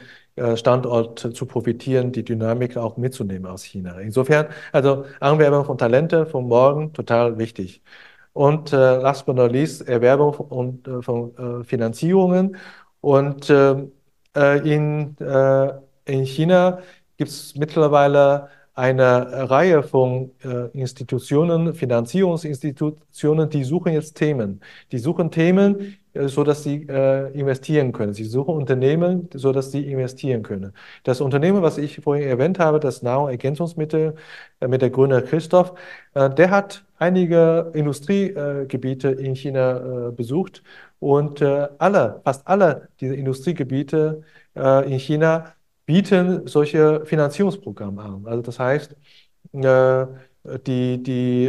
[0.57, 3.99] Standorten zu profitieren, die Dynamik auch mitzunehmen aus China.
[4.01, 7.83] Insofern, also Anwerbung von Talente von morgen total wichtig.
[8.37, 12.59] Und äh, last but not least, Erwerbung von, äh, von äh, Finanzierungen.
[13.01, 13.77] Und äh,
[14.37, 15.73] äh, in, äh,
[16.05, 16.81] in China
[17.17, 20.33] gibt es mittlerweile eine Reihe von
[20.75, 24.61] Institutionen, Finanzierungsinstitutionen, die suchen jetzt Themen.
[24.93, 28.15] Die suchen Themen, so dass sie äh, investieren können.
[28.15, 30.73] Sie suchen Unternehmen, so dass sie investieren können.
[31.05, 34.15] Das Unternehmen, was ich vorhin erwähnt habe, das Nahrungsergänzungsmittel
[34.61, 35.75] äh, mit der Gründer Christoph,
[36.15, 40.63] äh, der hat einige Industriegebiete in China äh, besucht
[40.99, 44.23] und äh, alle, fast alle diese Industriegebiete
[44.55, 45.53] in China
[45.85, 48.23] bieten solche Finanzierungsprogramme an.
[48.27, 48.97] Also das heißt,
[49.53, 51.47] die, die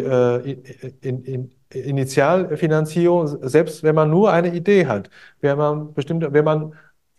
[1.02, 5.10] in, in, Initialfinanzierung, selbst wenn man nur eine Idee hat,
[5.42, 6.74] wenn man bestimmte, wenn man,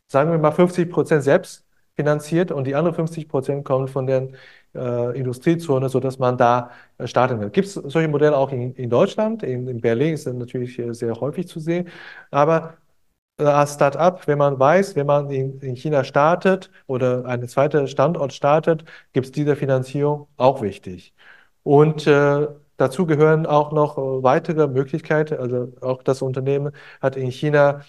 [0.06, 1.64] sagen wir mal, 50 Prozent selbst
[1.96, 4.28] finanziert und die anderen 50 Prozent kommen von der
[4.74, 7.50] äh, Industriezone, sodass man da äh, starten will.
[7.50, 9.42] Gibt es solche Modelle auch in, in Deutschland?
[9.42, 11.88] In, in, Berlin ist das natürlich äh, sehr häufig zu sehen.
[12.30, 12.74] Aber
[13.38, 17.88] äh, als Start-up, wenn man weiß, wenn man in, in China startet oder einen zweiten
[17.88, 21.14] Standort startet, gibt es diese Finanzierung auch wichtig.
[21.64, 22.06] Und
[22.78, 25.36] Dazu gehören auch noch äh, weitere Möglichkeiten.
[25.38, 26.72] Also auch das Unternehmen
[27.02, 27.82] hat in China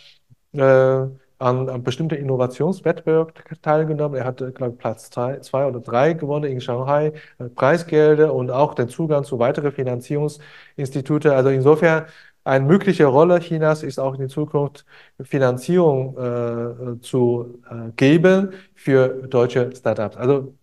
[0.53, 4.17] äh, an, an bestimmten Innovationswettbewerben teilgenommen.
[4.17, 8.51] Er hatte, glaube ich, Platz zwei, zwei oder drei gewonnen in Shanghai, äh, Preisgelder und
[8.51, 11.31] auch den Zugang zu weiteren Finanzierungsinstituten.
[11.31, 12.05] Also insofern
[12.43, 14.85] eine mögliche Rolle Chinas ist auch in Zukunft
[15.21, 20.17] Finanzierung äh, zu äh, geben für deutsche Startups.
[20.17, 20.55] Also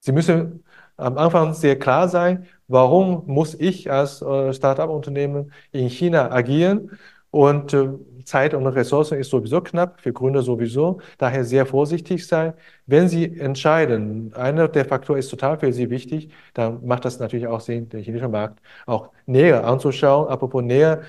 [0.00, 0.64] Sie müssen
[0.96, 6.90] am Anfang sehr klar sein, warum muss ich als äh, Start-up-Unternehmen in China agieren?
[7.30, 7.88] Und äh,
[8.24, 11.00] Zeit und Ressourcen ist sowieso knapp, für Gründer sowieso.
[11.18, 12.52] Daher sehr vorsichtig sein.
[12.86, 17.46] Wenn Sie entscheiden, einer der Faktoren ist total für Sie wichtig, dann macht das natürlich
[17.46, 20.28] auch Sinn, den chinesischen Markt auch näher anzuschauen.
[20.28, 21.02] Apropos näher,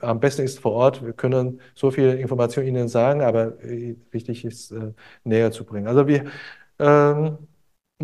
[0.00, 1.04] am besten ist vor Ort.
[1.04, 4.92] Wir können so viele Informationen Ihnen sagen, aber äh, wichtig ist, äh,
[5.24, 5.88] näher zu bringen.
[5.88, 6.24] Also wir,
[6.78, 7.38] ähm,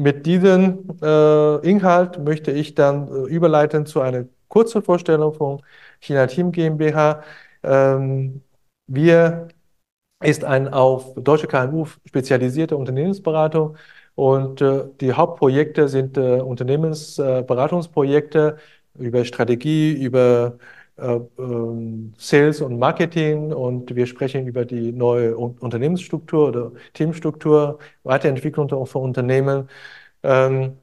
[0.01, 5.63] mit diesem äh, Inhalt möchte ich dann äh, überleiten zu einer kurzen Vorstellung von
[6.01, 7.23] China Team GmbH.
[7.63, 8.43] Ähm,
[8.87, 9.49] wir
[10.23, 13.77] ist ein auf deutsche KMU spezialisierte Unternehmensberatung
[14.15, 18.59] und äh, die Hauptprojekte sind äh, Unternehmensberatungsprojekte
[18.99, 20.59] über Strategie, über
[22.19, 29.69] Sales und Marketing und wir sprechen über die neue Unternehmensstruktur oder Teamstruktur, Weiterentwicklung von Unternehmen.
[30.23, 30.79] Ähm,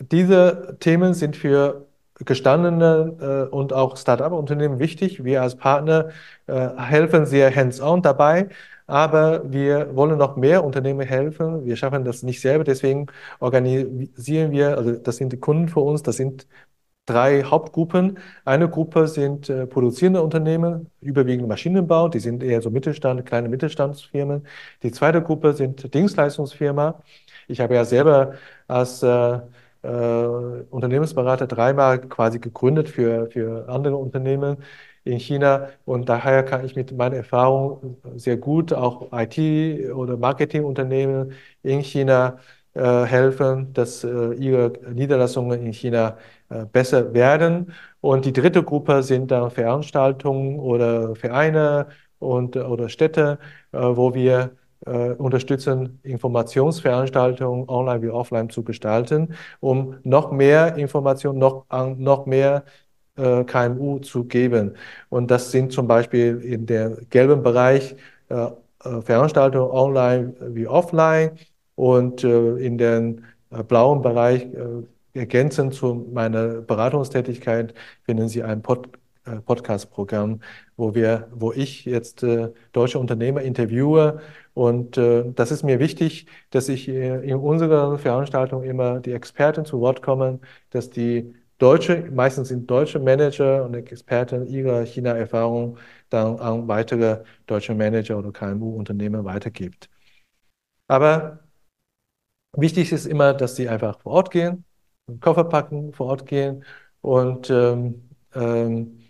[0.00, 1.86] diese Themen sind für
[2.24, 5.24] gestandene äh, und auch Start-up-Unternehmen wichtig.
[5.24, 6.10] Wir als Partner
[6.46, 8.48] äh, helfen sehr hands-on dabei.
[8.86, 11.64] Aber wir wollen noch mehr Unternehmen helfen.
[11.64, 12.64] Wir schaffen das nicht selber.
[12.64, 13.06] Deswegen
[13.38, 16.46] organisieren wir, also das sind die Kunden für uns, das sind
[17.10, 18.18] drei Hauptgruppen.
[18.44, 24.46] Eine Gruppe sind äh, produzierende Unternehmen, überwiegend Maschinenbau, die sind eher so Mittelstand, kleine Mittelstandsfirmen.
[24.82, 26.94] Die zweite Gruppe sind Dienstleistungsfirmen.
[27.48, 28.34] Ich habe ja selber
[28.68, 29.40] als äh,
[29.82, 29.88] äh,
[30.70, 34.58] Unternehmensberater dreimal quasi gegründet für, für andere Unternehmen
[35.04, 41.32] in China und daher kann ich mit meiner Erfahrung sehr gut auch IT- oder Marketingunternehmen
[41.62, 42.38] in China
[42.78, 46.16] helfen, dass äh, ihre Niederlassungen in China
[46.50, 47.72] äh, besser werden.
[48.00, 53.38] Und die dritte Gruppe sind dann Veranstaltungen oder Vereine und, oder Städte,
[53.72, 54.52] wo wir
[55.18, 61.66] unterstützen, Informationsveranstaltungen online wie offline zu gestalten, um noch mehr Informationen, noch,
[61.98, 62.64] noch mehr
[63.16, 64.76] KMU zu geben.
[65.10, 67.94] Und das sind zum Beispiel in der gelben Bereich
[68.78, 71.32] Veranstaltungen online wie offline
[71.80, 74.82] und äh, in den äh, blauen Bereich, äh,
[75.14, 77.72] ergänzend zu meiner Beratungstätigkeit,
[78.04, 78.90] finden Sie ein Pod,
[79.46, 80.40] Podcast-Programm,
[80.76, 82.24] wo wo ich jetzt
[82.72, 84.20] deutsche Unternehmer interviewe.
[84.54, 90.00] Und das ist mir wichtig, dass ich in unserer Veranstaltung immer die Experten zu Wort
[90.02, 95.76] kommen, dass die deutsche, meistens sind deutsche Manager und Experten ihre China-Erfahrung
[96.08, 99.90] dann an weitere deutsche Manager oder KMU-Unternehmer weitergibt.
[100.88, 101.40] Aber
[102.56, 104.64] Wichtig ist immer, dass sie einfach vor Ort gehen,
[105.08, 106.64] einen Koffer packen, vor Ort gehen
[107.00, 109.00] und ähm, ähm,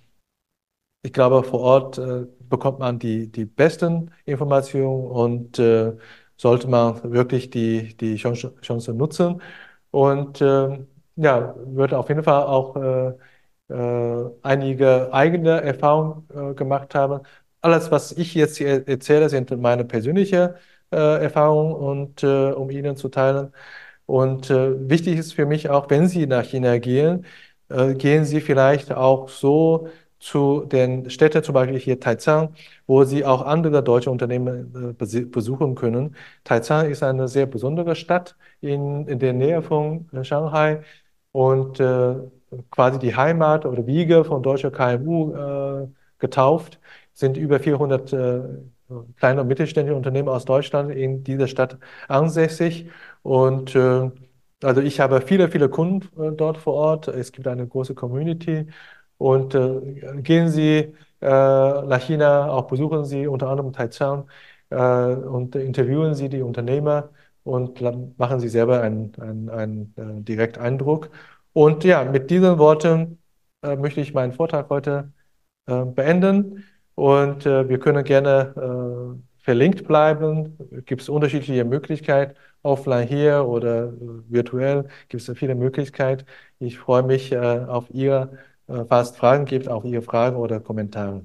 [1.03, 5.97] ich glaube, vor Ort äh, bekommt man die, die besten Informationen und äh,
[6.37, 9.41] sollte man wirklich die, die Chance, Chance nutzen.
[9.91, 10.87] Und äh,
[11.17, 13.15] ja, würde auf jeden Fall auch äh,
[13.75, 17.23] äh, einige eigene Erfahrungen äh, gemacht haben.
[17.63, 20.51] Alles, was ich jetzt hier erzähle, sind meine persönlichen
[20.97, 23.53] Erfahrung und äh, um Ihnen zu teilen.
[24.07, 27.27] Und äh, wichtig ist für mich auch, wenn Sie nach China gehen,
[27.69, 29.89] äh, gehen Sie vielleicht auch so
[30.19, 32.55] zu den Städten, zum Beispiel hier Taizang,
[32.87, 36.17] wo Sie auch andere deutsche Unternehmen äh, besuchen können.
[36.45, 40.83] Taizang ist eine sehr besondere Stadt in, in der Nähe von Shanghai
[41.33, 42.15] und äh,
[42.71, 45.89] quasi die Heimat oder Wiege von deutscher KMU
[46.19, 46.81] getauft,
[47.15, 48.13] sind über 400
[49.17, 51.79] kleine und mittelständische Unternehmen aus Deutschland in dieser Stadt
[52.09, 52.91] ansässig.
[53.23, 54.11] Und äh,
[54.63, 57.09] also ich habe viele, viele Kunden äh, dort vor Ort.
[57.09, 58.67] Es gibt eine große Community.
[59.19, 64.29] Und äh, gehen Sie äh, nach China, auch besuchen Sie unter anderem Taizang
[64.71, 67.11] äh, und interviewen Sie die Unternehmer
[67.45, 67.81] und
[68.19, 71.11] machen Sie selber einen, einen, einen äh, direkten Eindruck.
[71.53, 73.19] Und ja, mit diesen Worten
[73.63, 75.13] möchte ich meinen Vortrag heute
[75.67, 76.65] beenden.
[77.01, 80.59] Und äh, wir können gerne äh, verlinkt bleiben.
[80.85, 83.93] Gibt es unterschiedliche Möglichkeiten, offline hier oder äh,
[84.29, 86.27] virtuell gibt es viele Möglichkeiten.
[86.59, 88.33] Ich freue mich äh, auf Ihr,
[88.69, 91.23] äh, falls Fragen gibt, auf Ihre Fragen oder Kommentare.